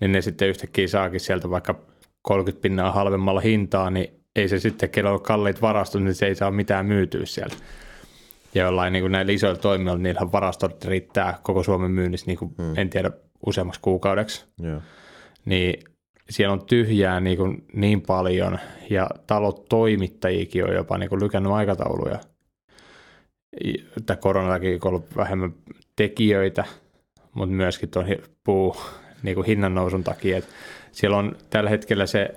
Niin 0.00 0.12
ne 0.12 0.20
sitten 0.22 0.48
yhtäkkiä 0.48 0.88
saakin 0.88 1.20
sieltä 1.20 1.50
vaikka 1.50 1.74
30 2.22 2.62
pinnaa 2.62 2.92
halvemmalla 2.92 3.40
hintaa, 3.40 3.90
niin 3.90 4.08
ei 4.36 4.48
se 4.48 4.58
sitten, 4.58 4.90
kello 4.90 5.12
on 5.12 5.22
kalliit 5.22 5.62
varastot, 5.62 6.02
niin 6.02 6.14
se 6.14 6.26
ei 6.26 6.34
saa 6.34 6.50
mitään 6.50 6.86
myytyä 6.86 7.26
sieltä. 7.26 7.56
Ja 8.54 8.64
jollain 8.64 8.92
niin 8.92 9.02
kuin 9.02 9.12
näillä 9.12 9.32
isoilla 9.32 9.60
toimijoilla, 9.60 10.02
niillä 10.02 10.32
varastot 10.32 10.84
riittää 10.84 11.38
koko 11.42 11.62
Suomen 11.62 11.90
myynnissä, 11.90 12.26
niin 12.26 12.38
kuin, 12.38 12.54
hmm. 12.58 12.78
en 12.78 12.90
tiedä, 12.90 13.10
useammaksi 13.46 13.80
kuukaudeksi. 13.80 14.44
Yeah. 14.64 14.82
Niin 15.44 15.84
siellä 16.30 16.52
on 16.52 16.66
tyhjää 16.66 17.20
niin, 17.20 17.36
kuin 17.36 17.64
niin 17.72 18.00
paljon 18.00 18.58
ja 18.90 19.06
talotoimittajikin 19.26 20.64
on 20.64 20.74
jopa 20.74 20.98
niin 20.98 21.08
kuin 21.08 21.22
lykännyt 21.22 21.52
aikatauluja. 21.52 22.18
Tämä 24.06 24.16
koronallakin 24.16 24.74
on 24.74 24.88
ollut 24.88 25.16
vähemmän 25.16 25.54
tekijöitä, 25.96 26.64
mutta 27.34 27.54
myöskin 27.54 27.90
tuon 27.90 28.06
puu 28.44 28.76
niin 29.22 29.34
kuin 29.34 29.46
hinnan 29.46 29.74
nousun 29.74 30.04
takia. 30.04 30.38
Että 30.38 30.50
siellä 30.92 31.16
on 31.16 31.36
tällä 31.50 31.70
hetkellä 31.70 32.06
se, 32.06 32.34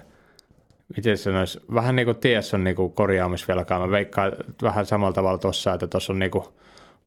miten 0.96 1.18
sanoisi, 1.18 1.60
vähän 1.74 1.96
niin 1.96 2.06
kuin 2.06 2.18
ties 2.18 2.54
on 2.54 2.64
niin 2.64 2.76
kuin 2.76 2.94
korjaamisvelkaa. 2.94 3.80
Mä 3.80 3.92
veikkaan 3.92 4.32
vähän 4.62 4.86
samalla 4.86 5.14
tavalla 5.14 5.38
tuossa, 5.38 5.74
että 5.74 5.88
tuossa 5.88 6.14
on 6.14 6.20
niin 6.20 6.32
kuin 6.32 6.46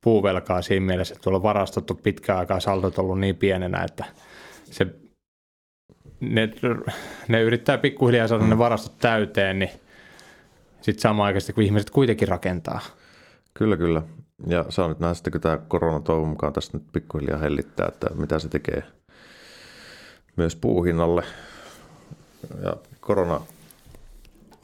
puuvelkaa 0.00 0.62
siinä 0.62 0.86
mielessä, 0.86 1.14
että 1.14 1.22
tuolla 1.22 1.36
on 1.36 1.42
varastottu 1.42 1.94
pitkään 1.94 2.38
aikaa, 2.38 2.60
saltot 2.60 2.98
ollut 2.98 3.20
niin 3.20 3.36
pienenä, 3.36 3.84
että 3.84 4.04
se 4.64 4.86
ne, 6.20 6.48
ne 7.28 7.42
yrittää 7.42 7.78
pikkuhiljaa 7.78 8.28
saada 8.28 8.44
mm. 8.44 8.50
ne 8.50 8.58
varastot 8.58 8.98
täyteen, 8.98 9.58
niin 9.58 9.70
sitten 10.80 11.00
samaan 11.00 11.26
aikaan, 11.26 11.54
kun 11.54 11.64
ihmiset 11.64 11.90
kuitenkin 11.90 12.28
rakentaa. 12.28 12.80
Kyllä, 13.54 13.76
kyllä. 13.76 14.02
Ja 14.46 14.64
saa 14.68 14.88
nyt 14.88 15.00
nähdä 15.00 15.14
sitten, 15.14 15.32
kun 15.32 15.40
tämä 15.40 15.58
korona 15.68 16.00
toivon 16.00 16.28
mukaan 16.28 16.52
tästä 16.52 16.78
nyt 16.78 16.86
pikkuhiljaa 16.92 17.38
hellittää, 17.38 17.88
että 17.88 18.06
mitä 18.14 18.38
se 18.38 18.48
tekee 18.48 18.82
myös 20.36 20.56
puuhinnalle. 20.56 21.24
Ja 22.62 22.76
korona 23.00 23.40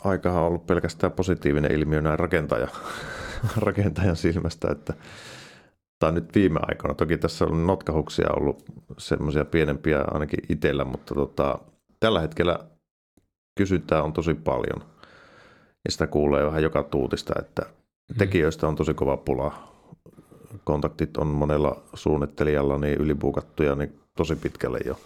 aikahan 0.04 0.42
on 0.42 0.48
ollut 0.48 0.66
pelkästään 0.66 1.12
positiivinen 1.12 1.72
ilmiö 1.72 2.00
näin 2.00 2.18
rakentaja, 2.18 2.68
rakentajan 3.56 4.16
silmästä, 4.16 4.68
että 4.70 4.94
tai 5.98 6.12
nyt 6.12 6.34
viime 6.34 6.60
aikoina. 6.62 6.94
Toki 6.94 7.18
tässä 7.18 7.44
on 7.44 7.66
notkahuksia 7.66 8.26
ollut 8.36 8.64
semmoisia 8.98 9.44
pienempiä 9.44 10.04
ainakin 10.10 10.40
itsellä, 10.48 10.84
mutta 10.84 11.14
tota, 11.14 11.58
tällä 12.00 12.20
hetkellä 12.20 12.58
kysyntää 13.58 14.02
on 14.02 14.12
tosi 14.12 14.34
paljon. 14.34 14.84
Ja 15.84 15.92
sitä 15.92 16.06
kuulee 16.06 16.46
vähän 16.46 16.62
joka 16.62 16.82
tuutista, 16.82 17.32
että 17.38 17.62
mm. 17.62 18.18
tekijöistä 18.18 18.68
on 18.68 18.76
tosi 18.76 18.94
kova 18.94 19.16
pula. 19.16 19.70
Kontaktit 20.64 21.16
on 21.16 21.26
monella 21.26 21.82
suunnittelijalla 21.94 22.78
niin 22.78 22.98
ylipuukattuja 22.98 23.74
niin 23.74 24.00
tosi 24.16 24.36
pitkälle 24.36 24.78
jo. 24.84 25.00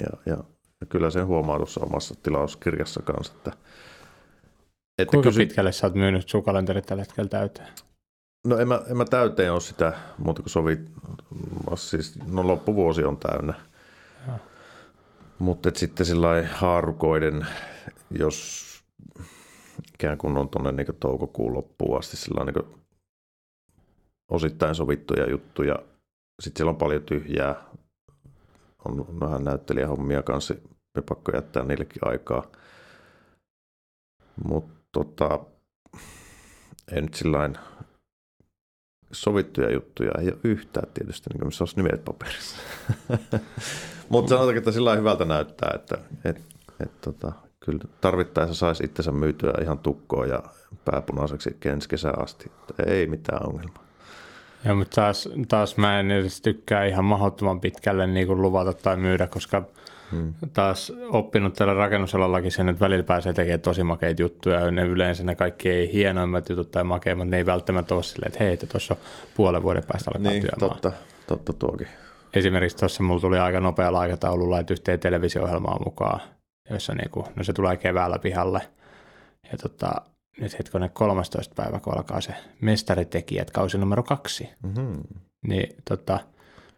Ja, 0.00 0.18
ja, 0.26 0.36
ja 0.80 0.86
kyllä 0.88 1.10
sen 1.10 1.26
huomaa 1.26 1.56
tuossa 1.56 1.80
omassa 1.80 2.14
tilauskirjassa 2.22 3.02
kanssa, 3.02 3.32
että, 3.36 3.52
että 4.98 5.10
Kuinka 5.10 5.28
kysy... 5.28 5.40
pitkälle 5.40 5.72
sä 5.72 5.86
oot 5.86 5.94
myynyt 5.94 6.28
sun 6.28 6.42
kalenterit 6.42 6.86
tällä 6.86 7.02
hetkellä 7.02 7.28
täyteen? 7.28 7.68
No 8.46 8.58
en 8.58 8.68
mä, 8.68 8.82
en 8.90 8.96
mä 8.96 9.04
täyteen 9.04 9.52
ole 9.52 9.60
sitä, 9.60 9.92
mutta 10.18 10.42
kun 10.42 10.50
sovi, 10.50 10.78
siis, 11.74 12.18
no 12.26 12.46
loppuvuosi 12.46 13.04
on 13.04 13.16
täynnä. 13.16 13.54
Mutta 15.38 15.70
sitten 15.74 16.06
sillä 16.06 16.28
haarukoiden, 16.52 17.46
jos 18.10 18.68
ikään 19.94 20.18
kuin 20.18 20.36
on 20.38 20.48
tuonne 20.48 20.72
niin 20.72 20.86
toukokuun 21.00 21.54
loppuun 21.54 21.98
asti 21.98 22.16
sillä 22.16 22.44
niin 22.44 22.78
osittain 24.30 24.74
sovittuja 24.74 25.30
juttuja. 25.30 25.78
Sitten 26.42 26.58
siellä 26.58 26.70
on 26.70 26.76
paljon 26.76 27.02
tyhjää. 27.02 27.64
On 28.84 29.20
vähän 29.20 29.44
näyttelijähommia 29.44 30.22
kanssa. 30.22 30.54
Me 30.94 31.02
pakko 31.08 31.32
jättää 31.34 31.64
niillekin 31.64 32.08
aikaa. 32.08 32.46
Mutta 34.44 34.77
tota, 34.92 35.40
ei 36.92 37.02
nyt 37.02 37.14
sillä 37.14 37.50
sovittuja 39.12 39.72
juttuja 39.72 40.10
ei 40.18 40.28
ole 40.28 40.38
yhtään 40.44 40.88
tietysti, 40.94 41.30
niin 41.30 41.38
kuin 41.38 41.48
missä 41.48 41.64
olisi 41.64 41.76
nimet 41.76 42.04
paperissa. 42.04 42.56
Mutta 44.08 44.28
sanotaanko, 44.28 44.58
että 44.58 44.72
sillä 44.72 44.96
hyvältä 44.96 45.24
näyttää, 45.24 45.72
että 45.74 45.98
et, 46.24 46.42
et, 46.80 47.00
tota, 47.00 47.32
kyllä 47.60 47.80
tarvittaessa 48.00 48.54
saisi 48.54 48.84
itsensä 48.84 49.12
myytyä 49.12 49.52
ihan 49.62 49.78
tukkoon 49.78 50.28
ja 50.28 50.42
pääpunaiseksi 50.84 51.56
ensi 51.64 51.88
kesän 51.88 52.22
asti. 52.22 52.52
Ei 52.86 53.06
mitään 53.06 53.46
ongelmaa. 53.46 53.84
Ja, 54.64 54.74
mutta 54.74 54.94
taas, 54.94 55.28
taas 55.48 55.76
mä 55.76 56.00
en 56.00 56.10
edes 56.10 56.40
tykkää 56.40 56.84
ihan 56.84 57.04
mahdottoman 57.04 57.60
pitkälle 57.60 58.06
niin 58.06 58.26
kuin 58.26 58.42
luvata 58.42 58.72
tai 58.72 58.96
myydä, 58.96 59.26
koska 59.26 59.62
hmm. 60.12 60.34
taas 60.52 60.92
oppinut 61.08 61.54
tällä 61.54 61.74
rakennusalallakin 61.74 62.52
sen, 62.52 62.68
että 62.68 62.80
välillä 62.80 63.02
pääsee 63.02 63.32
tekemään 63.32 63.60
tosi 63.60 63.82
makeita 63.82 64.22
juttuja. 64.22 64.70
Ne 64.70 64.82
yleensä 64.82 65.24
ne 65.24 65.34
kaikki 65.34 65.70
ei 65.70 65.92
hienoimmat 65.92 66.48
jutut 66.48 66.70
tai 66.70 66.84
makeimmat, 66.84 67.28
ne 67.28 67.36
ei 67.36 67.46
välttämättä 67.46 67.94
ole 67.94 68.02
silleen, 68.02 68.32
että 68.32 68.44
hei, 68.44 68.56
tuossa 68.56 68.96
puolen 69.36 69.62
vuoden 69.62 69.84
päästä 69.92 70.10
alkaa 70.14 70.32
niin, 70.32 70.42
työmaa. 70.42 70.68
totta, 70.68 70.92
totta 71.26 71.52
tuokin. 71.52 71.88
Esimerkiksi 72.34 72.76
tuossa 72.76 73.02
mulla 73.02 73.20
tuli 73.20 73.38
aika 73.38 73.60
nopealla 73.60 74.00
aikataululla, 74.00 74.60
että 74.60 74.74
yhteen 74.74 75.00
televisio-ohjelmaan 75.00 75.82
mukaan, 75.84 76.20
jossa 76.70 76.94
niinku, 76.94 77.26
no 77.36 77.44
se 77.44 77.52
tulee 77.52 77.76
keväällä 77.76 78.18
pihalle. 78.18 78.60
Ja 79.52 79.58
tota, 79.58 79.92
nyt 80.40 80.58
hetkonen 80.58 80.90
13. 80.90 81.54
päivä, 81.54 81.80
kun 81.80 81.96
alkaa 81.96 82.20
se 82.20 82.34
mestaritekijät, 82.60 83.50
kausi 83.50 83.78
numero 83.78 84.02
kaksi. 84.02 84.48
Mm-hmm. 84.62 85.02
Niin 85.46 85.76
tota, 85.88 86.20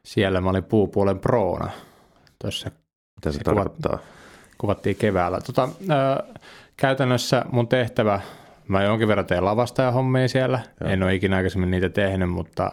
siellä 0.04 0.40
mä 0.40 0.50
olin 0.50 0.64
puupuolen 0.64 1.18
proona. 1.18 1.70
Tuossa 2.42 2.70
Mitä 3.20 3.32
se, 3.32 3.38
Se 3.38 3.44
tarkoittaa? 3.44 3.98
kuvattiin 4.58 4.96
keväällä. 4.96 5.40
Tota, 5.40 5.68
ö, 5.82 6.34
käytännössä 6.76 7.44
mun 7.52 7.68
tehtävä, 7.68 8.20
mä 8.68 8.82
jonkin 8.82 9.08
verran 9.08 9.26
teen 9.26 9.44
lavastajahommia 9.44 10.28
siellä. 10.28 10.60
Joo. 10.80 10.90
En 10.90 11.02
ole 11.02 11.14
ikinä 11.14 11.36
aikaisemmin 11.36 11.70
niitä 11.70 11.88
tehnyt, 11.88 12.30
mutta 12.30 12.72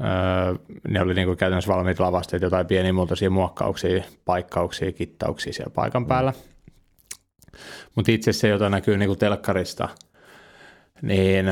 ö, 0.00 0.58
ne 0.88 1.00
oli 1.00 1.14
niinku 1.14 1.36
käytännössä 1.36 1.72
valmiit 1.72 2.00
lavasteet, 2.00 2.42
jotain 2.42 2.66
pienimuotoisia 2.66 3.30
muokkauksia, 3.30 4.02
paikkauksia, 4.24 4.92
kittauksia 4.92 5.52
siellä 5.52 5.72
paikan 5.74 6.06
päällä. 6.06 6.32
Mutta 7.94 8.12
itse 8.12 8.32
se, 8.32 8.48
jota 8.48 8.70
näkyy 8.70 8.96
niinku 8.96 9.16
telkkarista, 9.16 9.88
niin 11.02 11.46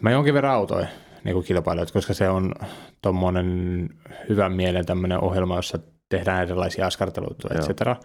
mä 0.00 0.10
jonkin 0.10 0.34
verran 0.34 0.54
autoin 0.54 0.88
niinku 1.24 1.42
kilpailijat, 1.42 1.90
koska 1.90 2.14
se 2.14 2.28
on 2.28 2.54
tuommoinen 3.02 3.88
hyvän 4.28 4.52
mielen 4.52 4.86
tämmöinen 4.86 5.20
ohjelma, 5.20 5.56
jossa 5.56 5.78
tehdään 6.08 6.42
erilaisia 6.42 6.86
askarteluita, 6.86 7.48
et 7.54 7.60
cetera. 7.60 7.96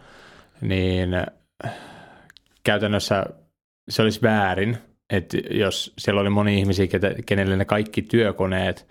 Niin 0.61 1.13
äh, 1.13 1.73
käytännössä 2.63 3.25
se 3.89 4.01
olisi 4.01 4.21
väärin, 4.21 4.77
että 5.09 5.37
jos 5.49 5.93
siellä 5.97 6.21
oli 6.21 6.29
moni 6.29 6.59
ihmisiä, 6.59 6.87
kenelle 7.25 7.57
ne 7.57 7.65
kaikki 7.65 8.01
työkoneet 8.01 8.87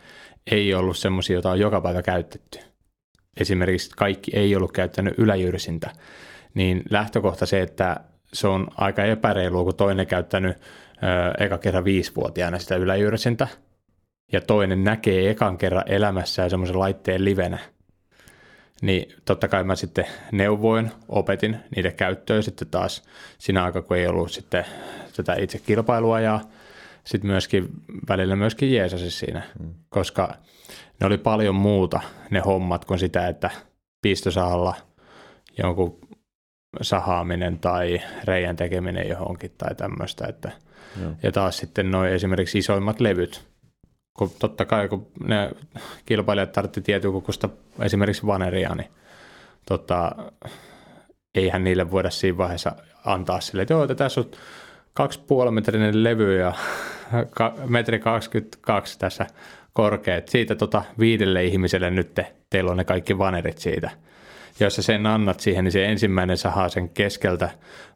ei 0.50 0.74
ollut 0.74 0.96
semmoisia, 0.96 1.34
joita 1.34 1.50
on 1.50 1.60
joka 1.60 1.80
päivä 1.80 2.02
käytetty. 2.02 2.58
Esimerkiksi 3.40 3.90
kaikki 3.96 4.30
ei 4.34 4.56
ollut 4.56 4.72
käyttänyt 4.72 5.18
yläjyrsintä. 5.18 5.90
Niin 6.54 6.82
lähtökohta 6.90 7.46
se, 7.46 7.60
että 7.60 7.96
se 8.32 8.48
on 8.48 8.68
aika 8.76 9.04
epäreilua, 9.04 9.64
kun 9.64 9.76
toinen 9.76 10.06
käyttänyt 10.06 10.56
ö, 10.56 11.44
eka 11.44 11.58
kerran 11.58 11.84
viisivuotiaana 11.84 12.58
sitä 12.58 12.76
yläjyrsintä, 12.76 13.48
ja 14.32 14.40
toinen 14.40 14.84
näkee 14.84 15.30
ekan 15.30 15.58
kerran 15.58 15.84
elämässään 15.86 16.50
semmoisen 16.50 16.78
laitteen 16.78 17.24
livenä. 17.24 17.58
Niin 18.82 19.14
totta 19.24 19.48
kai 19.48 19.64
mä 19.64 19.76
sitten 19.76 20.06
neuvoin, 20.32 20.90
opetin 21.08 21.56
niiden 21.76 21.94
käyttöä 21.94 22.42
sitten 22.42 22.68
taas 22.68 23.02
siinä 23.38 23.64
aikaa, 23.64 23.82
kun 23.82 23.96
ei 23.96 24.06
ollut 24.06 24.32
sitten 24.32 24.64
tätä 25.16 25.34
itse 25.34 25.58
kilpailua 25.58 26.20
ja 26.20 26.40
sitten 27.04 27.30
myöskin 27.30 27.68
välillä 28.08 28.36
myöskin 28.36 28.74
jeesasi 28.74 29.10
siinä, 29.10 29.42
mm. 29.60 29.74
koska 29.88 30.34
ne 31.00 31.06
oli 31.06 31.18
paljon 31.18 31.54
muuta 31.54 32.00
ne 32.30 32.40
hommat 32.40 32.84
kuin 32.84 32.98
sitä, 32.98 33.28
että 33.28 33.50
pistosahalla 34.02 34.74
jonkun 35.58 35.98
sahaaminen 36.82 37.58
tai 37.58 38.00
reijän 38.24 38.56
tekeminen 38.56 39.08
johonkin 39.08 39.54
tai 39.58 39.74
tämmöistä. 39.74 40.26
Että, 40.26 40.50
Joo. 41.00 41.12
ja 41.22 41.32
taas 41.32 41.56
sitten 41.56 41.90
noin 41.90 42.12
esimerkiksi 42.12 42.58
isoimmat 42.58 43.00
levyt, 43.00 43.47
kun 44.18 44.30
totta 44.38 44.64
kai 44.64 44.88
kun 44.88 45.06
ne 45.26 45.50
kilpailijat 46.06 46.52
tarvitti 46.52 46.80
tietyn 46.80 47.12
kokoista 47.12 47.48
esimerkiksi 47.82 48.26
vaneria, 48.26 48.74
niin 48.74 48.88
tota, 49.66 50.12
eihän 51.34 51.64
niille 51.64 51.90
voida 51.90 52.10
siinä 52.10 52.38
vaiheessa 52.38 52.72
antaa 53.04 53.40
sille, 53.40 53.62
että 53.62 53.74
joo, 53.74 53.82
että 53.82 53.94
tässä 53.94 54.20
on 54.20 54.30
kaksi 54.92 55.20
puoli 55.26 55.50
metrinen 55.50 56.04
levy 56.04 56.38
ja 56.38 56.52
metri 57.66 57.98
22 57.98 58.98
tässä 58.98 59.26
korkeat. 59.72 60.28
Siitä 60.28 60.54
tota 60.54 60.82
viidelle 60.98 61.44
ihmiselle 61.44 61.90
nyt 61.90 62.14
te, 62.14 62.32
teillä 62.50 62.70
on 62.70 62.76
ne 62.76 62.84
kaikki 62.84 63.18
vanerit 63.18 63.58
siitä. 63.58 63.90
Ja 64.60 64.66
jos 64.66 64.76
sä 64.76 64.82
sen 64.82 65.06
annat 65.06 65.40
siihen, 65.40 65.64
niin 65.64 65.72
se 65.72 65.84
ensimmäinen 65.84 66.36
sahaa 66.36 66.68
sen 66.68 66.88
keskeltä 66.88 67.50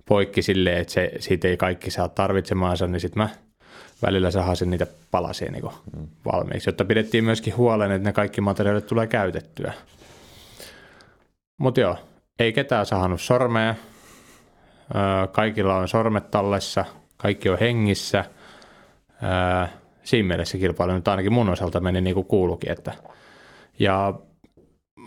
poikki 0.09 0.43
silleen, 0.43 0.79
että 0.79 0.93
se, 0.93 1.13
siitä 1.19 1.49
ei 1.49 1.57
kaikki 1.57 1.91
saa 1.91 2.09
tarvitsemaansa, 2.09 2.87
niin 2.87 3.01
sitten 3.01 3.23
mä 3.23 3.29
välillä 4.03 4.31
sahasin 4.31 4.71
niitä 4.71 4.87
palasia 5.11 5.53
niin 5.53 5.65
mm. 5.97 6.09
valmiiksi, 6.33 6.69
jotta 6.69 6.85
pidettiin 6.85 7.25
myöskin 7.25 7.57
huolen, 7.57 7.93
että 7.93 8.09
ne 8.09 8.13
kaikki 8.13 8.41
materiaalit 8.41 8.87
tulee 8.87 9.07
käytettyä. 9.07 9.73
Mutta 11.59 11.81
joo, 11.81 11.97
ei 12.39 12.53
ketään 12.53 12.87
sahannut 12.87 13.21
sormea. 13.21 13.75
Öö, 14.95 15.27
Kaikilla 15.27 15.77
on 15.77 15.89
sormet 15.89 16.31
tallessa, 16.31 16.85
kaikki 17.17 17.49
on 17.49 17.59
hengissä. 17.59 18.25
Öö, 19.23 19.67
Siinä 20.05 20.29
mielessä 20.29 20.59
kilpailu 20.59 20.93
nyt 20.93 21.09
ainakin 21.09 21.33
mun 21.33 21.49
osalta 21.49 21.81
meni 21.81 22.01
niin 22.01 22.15
kuin 22.15 22.27
kuulukin. 22.27 22.73
Että. 22.73 22.93
Ja 23.79 24.15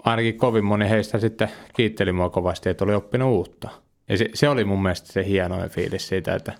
ainakin 0.04 0.38
kovin 0.38 0.66
moni 0.66 0.90
heistä 0.90 1.20
sitten 1.20 1.50
kiitteli 1.76 2.12
mua 2.12 2.30
kovasti, 2.30 2.70
että 2.70 2.84
oli 2.84 2.94
oppinut 2.94 3.30
uutta. 3.30 3.70
Ja 4.10 4.18
se, 4.18 4.30
se 4.34 4.50
oli 4.50 4.64
mun 4.64 4.84
mielestä 4.84 5.14
se 5.14 5.26
hienoin 5.26 5.70
fiilis 5.70 6.08
siitä, 6.08 6.36
että 6.36 6.54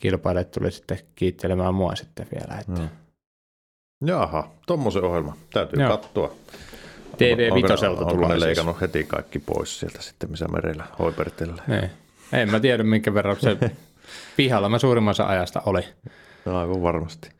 kilpailijat 0.00 0.50
tuli 0.50 0.70
sitten 0.70 0.98
kiittelemään 1.14 1.74
mua 1.74 1.94
sitten 1.96 2.26
vielä. 2.34 2.60
Että 2.60 2.82
Mm. 2.82 2.88
Jaha, 4.06 4.50
tommosen 4.66 5.04
ohjelma. 5.04 5.36
Täytyy 5.52 5.80
Joo. 5.82 5.90
katsoa. 5.90 6.32
TV 7.18 7.38
Onko- 7.44 7.54
Vitoselta 7.54 8.00
onko 8.00 8.14
tulee 8.14 8.28
ne 8.28 8.34
siis. 8.34 8.44
leikannut 8.44 8.80
heti 8.80 9.04
kaikki 9.04 9.38
pois 9.38 9.80
sieltä 9.80 10.02
sitten, 10.02 10.30
missä 10.30 10.48
merellä 10.48 10.84
hoipertelee? 10.98 11.54
Niin. 11.66 11.90
En 12.32 12.50
mä 12.50 12.60
tiedä, 12.60 12.82
minkä 12.82 13.14
verran 13.14 13.36
se 13.40 13.56
pihalla 14.36 14.68
mä 14.68 14.78
suurimmassa 14.78 15.26
ajasta 15.26 15.62
oli. 15.66 15.82
No, 16.44 16.58
aivan 16.58 16.82
varmasti. 16.82 17.30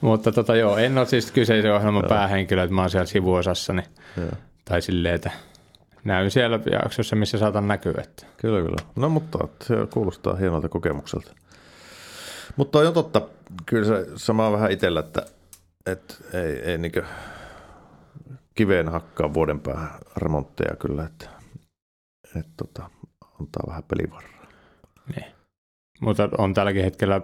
Mutta 0.00 0.32
tota, 0.32 0.56
joo, 0.56 0.76
en 0.76 0.98
ole 0.98 1.06
siis 1.06 1.30
kyseisen 1.32 1.74
ohjelman 1.74 2.04
päähenkilö, 2.08 2.62
että 2.62 2.74
mä 2.74 2.80
oon 2.80 2.90
siellä 2.90 3.06
sivuosassa, 3.06 3.72
niin, 3.72 3.86
Joo. 4.16 4.28
tai 4.64 4.82
silleen, 4.82 5.14
että 5.14 5.30
näyn 6.06 6.30
siellä 6.30 6.60
jaksossa, 6.72 7.16
missä 7.16 7.38
saatan 7.38 7.68
näkyä. 7.68 7.94
Että. 8.02 8.26
Kyllä, 8.36 8.62
kyllä. 8.62 8.82
No 8.96 9.08
mutta 9.08 9.38
se 9.62 9.74
kuulostaa 9.92 10.36
hienolta 10.36 10.68
kokemukselta. 10.68 11.34
Mutta 12.56 12.78
on 12.78 12.94
totta, 12.94 13.22
kyllä 13.66 13.84
se 13.84 14.06
sama 14.16 14.52
vähän 14.52 14.70
itsellä, 14.70 15.00
että, 15.00 15.26
että 15.86 16.14
ei, 16.32 16.70
ei 16.70 16.78
niinkö 16.78 17.04
kiveen 18.54 18.88
hakkaa 18.88 19.34
vuoden 19.34 19.60
päähän 19.60 19.90
remontteja 20.16 20.76
kyllä, 20.76 21.04
että, 21.04 21.28
että 22.36 22.52
tota, 22.56 22.90
antaa 23.40 23.62
vähän 23.68 23.82
pelivaraa. 23.82 24.46
Niin. 25.16 25.26
Mutta 26.00 26.28
on 26.38 26.54
tälläkin 26.54 26.84
hetkellä, 26.84 27.20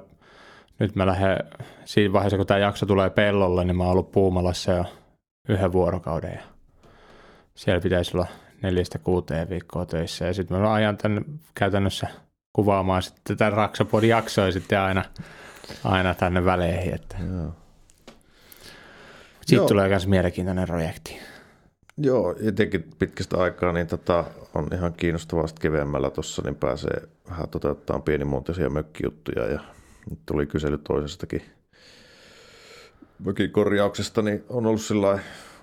nyt 0.78 0.96
mä 0.96 1.06
lähden 1.06 1.38
siinä 1.84 2.12
vaiheessa, 2.12 2.36
kun 2.36 2.46
tämä 2.46 2.60
jakso 2.60 2.86
tulee 2.86 3.10
pellolle, 3.10 3.64
niin 3.64 3.76
mä 3.76 3.82
oon 3.82 3.92
ollut 3.92 4.12
Puumalassa 4.12 4.72
jo 4.72 4.84
yhden 5.48 5.72
vuorokauden. 5.72 6.32
Ja 6.32 6.42
siellä 7.54 7.80
pitäisi 7.80 8.16
olla 8.16 8.26
neljästä 8.62 8.98
kuuteen 8.98 9.48
viikkoa 9.48 9.86
töissä. 9.86 10.24
Ja 10.24 10.34
sitten 10.34 10.56
mä 10.56 10.72
ajan 10.72 10.96
tänne 10.96 11.22
käytännössä 11.54 12.06
kuvaamaan 12.52 13.02
sitten 13.02 13.22
tätä 13.24 13.50
Raksapodin 13.50 14.10
jaksoa 14.10 14.50
sitten 14.50 14.80
aina, 14.80 15.04
aina 15.84 16.14
tänne 16.14 16.44
väleihin. 16.44 16.94
Että 16.94 17.16
Joo. 17.18 17.54
siitä 19.46 19.62
Joo. 19.62 19.68
tulee 19.68 19.88
myös 19.88 20.06
mielenkiintoinen 20.06 20.66
projekti. 20.66 21.18
Joo, 21.96 22.36
etenkin 22.42 22.90
pitkästä 22.98 23.36
aikaa 23.36 23.72
niin 23.72 23.86
tota, 23.86 24.24
on 24.54 24.68
ihan 24.74 24.92
kiinnostavaa 24.92 25.46
sitten 25.46 25.62
keveämmällä 25.62 26.10
tuossa, 26.10 26.42
niin 26.42 26.54
pääsee 26.54 27.02
vähän 27.30 27.48
toteuttaa 27.48 28.00
pienimuotoisia 28.00 28.70
mökkijuttuja 28.70 29.46
ja 29.46 29.60
nyt 30.10 30.18
tuli 30.26 30.46
kysely 30.46 30.78
toisestakin 30.78 31.42
mökin 33.24 33.50
korjauksesta, 33.50 34.22
niin 34.22 34.44
on 34.48 34.66
ollut 34.66 34.82
sillä 34.82 35.18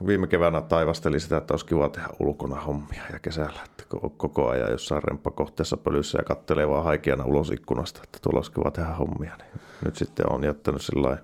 viime 0.08 0.28
keväänä 0.28 0.62
taivasteli 0.62 1.20
sitä, 1.20 1.38
että 1.38 1.54
olisi 1.54 1.66
kiva 1.66 1.90
tehdä 1.90 2.08
ulkona 2.20 2.62
hommia 2.62 3.04
ja 3.14 3.20
kesällä, 3.20 3.60
että 3.66 3.84
ko- 3.96 4.10
koko 4.18 4.50
ajan 4.50 4.72
jossain 4.72 5.04
remppakohteessa 5.04 5.78
pölyssä 5.78 6.20
ja 6.20 6.24
kattelee 6.24 6.70
vaan 6.70 6.84
haikeana 6.84 7.26
ulos 7.26 7.52
ikkunasta, 7.52 8.02
että 8.04 8.20
tuolla 8.22 8.38
olisi 8.38 8.52
kiva 8.52 8.72
tehdä 8.72 8.90
hommia. 8.90 9.36
Niin 9.38 9.62
nyt 9.86 9.96
sitten 9.96 10.32
on 10.32 10.44
jättänyt 10.44 10.82
sillä 10.82 11.18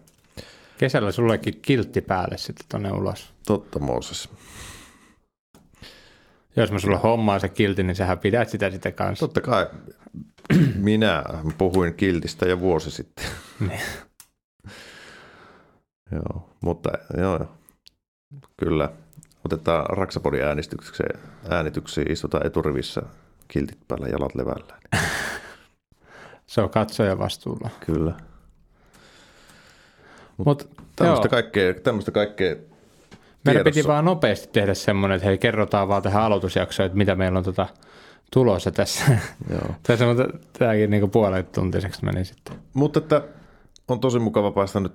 Kesällä 0.77 1.11
sullekin 1.11 1.59
kiltti 1.61 2.01
päälle 2.01 2.37
sitten 2.37 2.65
tonne 2.69 2.91
ulos. 2.91 3.33
totta 3.45 3.79
Mooses, 3.79 4.29
Jos 6.55 6.71
mä 6.71 6.79
sulle 6.79 6.97
hommaan 6.97 7.39
se 7.39 7.49
kilti, 7.49 7.83
niin 7.83 7.95
sähän 7.95 8.19
pidät 8.19 8.49
sitä 8.49 8.71
sitten 8.71 8.93
kanssa. 8.93 9.27
Totta 9.27 9.41
kai 9.41 9.67
minä 10.75 11.23
puhuin 11.57 11.93
kiltistä 11.93 12.45
jo 12.45 12.59
vuosi 12.59 12.91
sitten. 12.91 13.25
Niin. 13.59 13.81
joo, 16.11 16.49
mutta 16.61 16.89
joo, 17.17 17.37
joo. 17.37 17.64
Kyllä 18.57 18.89
otetaan 19.45 19.85
Raksapodin 19.89 20.43
äänestykseen, 20.43 21.19
äänityksiin, 21.49 22.11
istutaan 22.11 22.47
eturivissä 22.47 23.01
kiltit 23.47 23.87
päällä, 23.87 24.07
jalat 24.07 24.35
levällä. 24.35 24.79
Se 26.45 26.61
on 26.61 26.69
katsoja 26.69 27.19
vastuulla. 27.19 27.69
Kyllä. 27.85 28.13
Mutta 30.37 30.65
Mut, 30.65 30.77
tämmöistä, 30.95 31.29
kaikkea, 31.29 31.73
tämmöistä 31.73 32.11
kaikkea 32.11 32.55
Meidän 33.45 33.63
piti 33.63 33.87
vaan 33.87 34.05
nopeasti 34.05 34.49
tehdä 34.53 34.73
semmoinen, 34.73 35.15
että 35.15 35.27
hei, 35.27 35.37
kerrotaan 35.37 35.87
vaan 35.87 36.01
tähän 36.01 36.23
aloitusjaksoon, 36.23 36.85
että 36.85 36.97
mitä 36.97 37.15
meillä 37.15 37.37
on 37.37 37.43
tota 37.43 37.67
tulossa 38.33 38.71
tässä. 38.71 39.03
Joo. 39.51 39.75
tässä 39.83 40.07
on 40.07 40.17
tämäkin 40.59 40.89
niin 40.89 41.11
puolet 41.11 41.51
tuntiseksi 41.51 42.05
meni 42.05 42.25
sitten. 42.25 42.55
Mutta 42.73 42.99
että 42.99 43.21
on 43.87 43.99
tosi 43.99 44.19
mukava 44.19 44.51
päästä 44.51 44.79
nyt, 44.79 44.93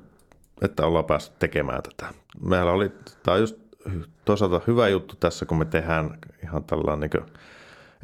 että 0.63 0.87
ollaan 0.87 1.05
päässyt 1.05 1.39
tekemään 1.39 1.83
tätä. 1.83 2.15
Meillä 2.41 2.73
oli, 2.73 2.93
tämä 3.23 3.35
on 3.35 3.41
just 3.41 3.57
toisaalta 4.25 4.61
hyvä 4.67 4.89
juttu 4.89 5.17
tässä, 5.17 5.47
kun 5.47 5.59
me 5.59 5.65
tehdään 5.65 6.19
ihan 6.43 6.65
tällainen 6.65 7.11
niin 7.13 7.27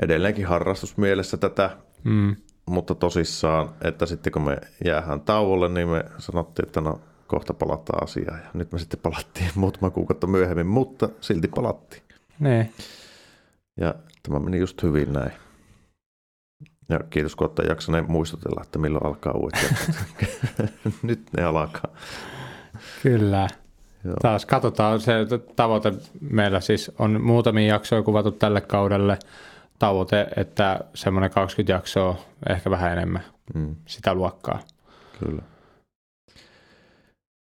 edelleenkin 0.02 0.46
harrastusmielessä 0.46 1.36
tätä, 1.36 1.76
mm. 2.04 2.36
mutta 2.66 2.94
tosissaan, 2.94 3.70
että 3.84 4.06
sitten 4.06 4.32
kun 4.32 4.42
me 4.42 4.58
jäähän 4.84 5.20
tauolle, 5.20 5.68
niin 5.68 5.88
me 5.88 6.04
sanottiin, 6.18 6.66
että 6.66 6.80
no 6.80 7.00
kohta 7.26 7.54
palataan 7.54 8.02
asiaan. 8.02 8.38
Ja 8.38 8.50
nyt 8.54 8.72
me 8.72 8.78
sitten 8.78 9.00
palattiin 9.00 9.50
muutama 9.62 9.90
kuukautta 9.90 10.26
myöhemmin, 10.26 10.66
mutta 10.66 11.08
silti 11.20 11.48
palattiin. 11.48 12.02
Ne. 12.38 12.70
Ja 13.80 13.94
tämä 14.22 14.38
meni 14.38 14.58
just 14.58 14.82
hyvin 14.82 15.12
näin. 15.12 15.32
Ja 16.88 17.00
kiitos, 17.10 17.36
kun 17.36 17.44
olette 17.46 17.62
jaksaneet 17.62 18.08
muistutella, 18.08 18.62
että 18.62 18.78
milloin 18.78 19.06
alkaa 19.06 19.32
uudet 19.32 19.74
Nyt 21.02 21.22
ne 21.36 21.44
alkaa. 21.44 21.94
Kyllä. 23.02 23.48
Joo. 24.04 24.16
Taas 24.22 24.46
katsotaan, 24.46 25.00
se 25.00 25.12
tavoite 25.56 25.92
meillä 26.30 26.60
siis 26.60 26.92
on 26.98 27.22
muutamia 27.22 27.74
jaksoja 27.74 28.02
kuvattu 28.02 28.30
tälle 28.30 28.60
kaudelle. 28.60 29.18
Tavoite, 29.78 30.26
että 30.36 30.80
semmoinen 30.94 31.30
20 31.30 31.72
jaksoa, 31.72 32.16
ehkä 32.48 32.70
vähän 32.70 32.92
enemmän, 32.92 33.22
mm. 33.54 33.76
sitä 33.86 34.14
luokkaa. 34.14 34.58
Kyllä. 35.20 35.42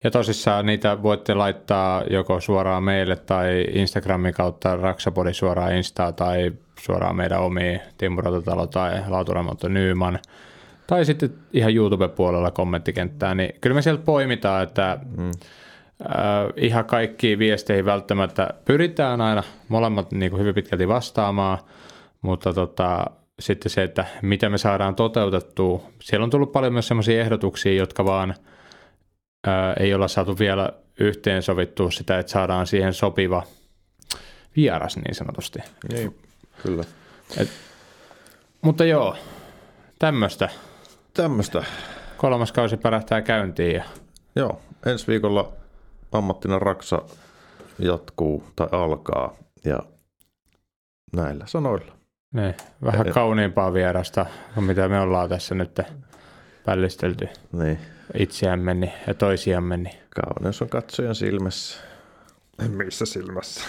Ja 0.04 0.10
tosissaan 0.10 0.66
niitä 0.66 1.02
voitte 1.02 1.34
laittaa 1.34 2.02
joko 2.10 2.40
suoraan 2.40 2.82
meille 2.82 3.16
tai 3.16 3.66
Instagramin 3.72 4.34
kautta 4.34 4.76
Raksapodi 4.76 5.34
suoraan 5.34 5.76
Instaa 5.76 6.12
tai 6.12 6.52
suoraan 6.80 7.16
meidän 7.16 7.40
omiin 7.40 7.80
Timmu 7.98 8.20
Rotatalo 8.20 8.66
tai 8.66 9.02
Lauturamonto 9.08 9.68
Nyyman 9.68 10.18
tai 10.92 11.04
sitten 11.04 11.34
ihan 11.52 11.74
YouTube-puolella 11.74 12.50
kommenttikenttää, 12.50 13.34
niin 13.34 13.52
kyllä 13.60 13.74
me 13.74 13.82
sieltä 13.82 14.02
poimitaan, 14.04 14.62
että 14.62 14.98
mm. 15.16 15.26
äh, 15.26 15.32
ihan 16.56 16.84
kaikki 16.84 17.38
viesteihin 17.38 17.84
välttämättä 17.84 18.50
pyritään 18.64 19.20
aina 19.20 19.42
molemmat 19.68 20.12
niin 20.12 20.30
kuin 20.30 20.40
hyvin 20.40 20.54
pitkälti 20.54 20.88
vastaamaan, 20.88 21.58
mutta 22.22 22.52
tota, 22.52 23.06
sitten 23.40 23.70
se, 23.70 23.82
että 23.82 24.04
mitä 24.22 24.48
me 24.48 24.58
saadaan 24.58 24.94
toteutettua. 24.94 25.82
Siellä 26.02 26.24
on 26.24 26.30
tullut 26.30 26.52
paljon 26.52 26.72
myös 26.72 26.88
sellaisia 26.88 27.20
ehdotuksia, 27.20 27.74
jotka 27.74 28.04
vaan– 28.04 28.34
ää, 29.46 29.74
ei 29.80 29.94
olla 29.94 30.08
saatu 30.08 30.38
vielä 30.38 30.72
yhteen 31.00 31.42
sovittua 31.42 31.90
sitä, 31.90 32.18
että 32.18 32.32
saadaan 32.32 32.66
siihen 32.66 32.94
sopiva 32.94 33.42
vieras 34.56 34.96
niin 34.96 35.14
sanotusti. 35.14 35.58
Niin, 35.92 36.16
kyllä. 36.62 36.84
Et, 37.36 37.48
mutta 38.62 38.84
joo, 38.84 39.16
tämmöistä. 39.98 40.48
Tämmöistä. 41.14 41.64
Kolmas 42.16 42.52
kausi 42.52 42.76
pärähtää 42.76 43.22
käyntiin. 43.22 43.74
Ja... 43.74 43.84
Joo, 44.36 44.60
ensi 44.86 45.06
viikolla 45.06 45.52
ammattinen 46.12 46.62
raksa 46.62 47.02
jatkuu 47.78 48.44
tai 48.56 48.68
alkaa 48.72 49.34
ja 49.64 49.78
näillä 51.16 51.46
sanoilla. 51.46 51.92
Niin, 52.34 52.54
vähän 52.84 53.06
ja, 53.06 53.12
kauniimpaa 53.12 53.72
vierasta 53.72 54.26
kuin 54.54 54.64
mitä 54.64 54.88
me 54.88 55.00
ollaan 55.00 55.28
tässä 55.28 55.54
nyt 55.54 55.80
pällistelty. 56.64 57.28
Niin 57.52 57.78
itseämme 58.18 58.74
niin, 58.74 58.92
ja 59.06 59.14
toisiamme. 59.14 59.76
Niin. 59.76 59.96
Kauneus 60.10 60.62
on 60.62 60.68
katsojan 60.68 61.14
silmässä. 61.14 61.80
Missä 62.68 63.06
silmässä? 63.06 63.64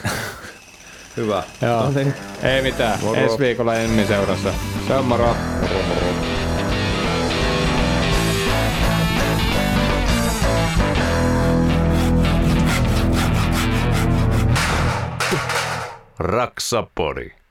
Hyvä. 1.17 1.43
Joo. 1.61 1.83
No 1.83 1.91
niin. 1.91 2.13
Ei 2.43 2.61
mitään. 2.61 2.99
Moro. 3.01 3.19
Ensi 3.19 3.39
viikolla 3.39 3.75
Emmi 3.75 4.05
seurassa. 4.05 4.53
Se 4.87 4.93
on 4.93 5.05
moro. 5.05 5.35
moro, 5.61 5.83
moro. 5.83 6.32
Raksapori. 16.19 17.42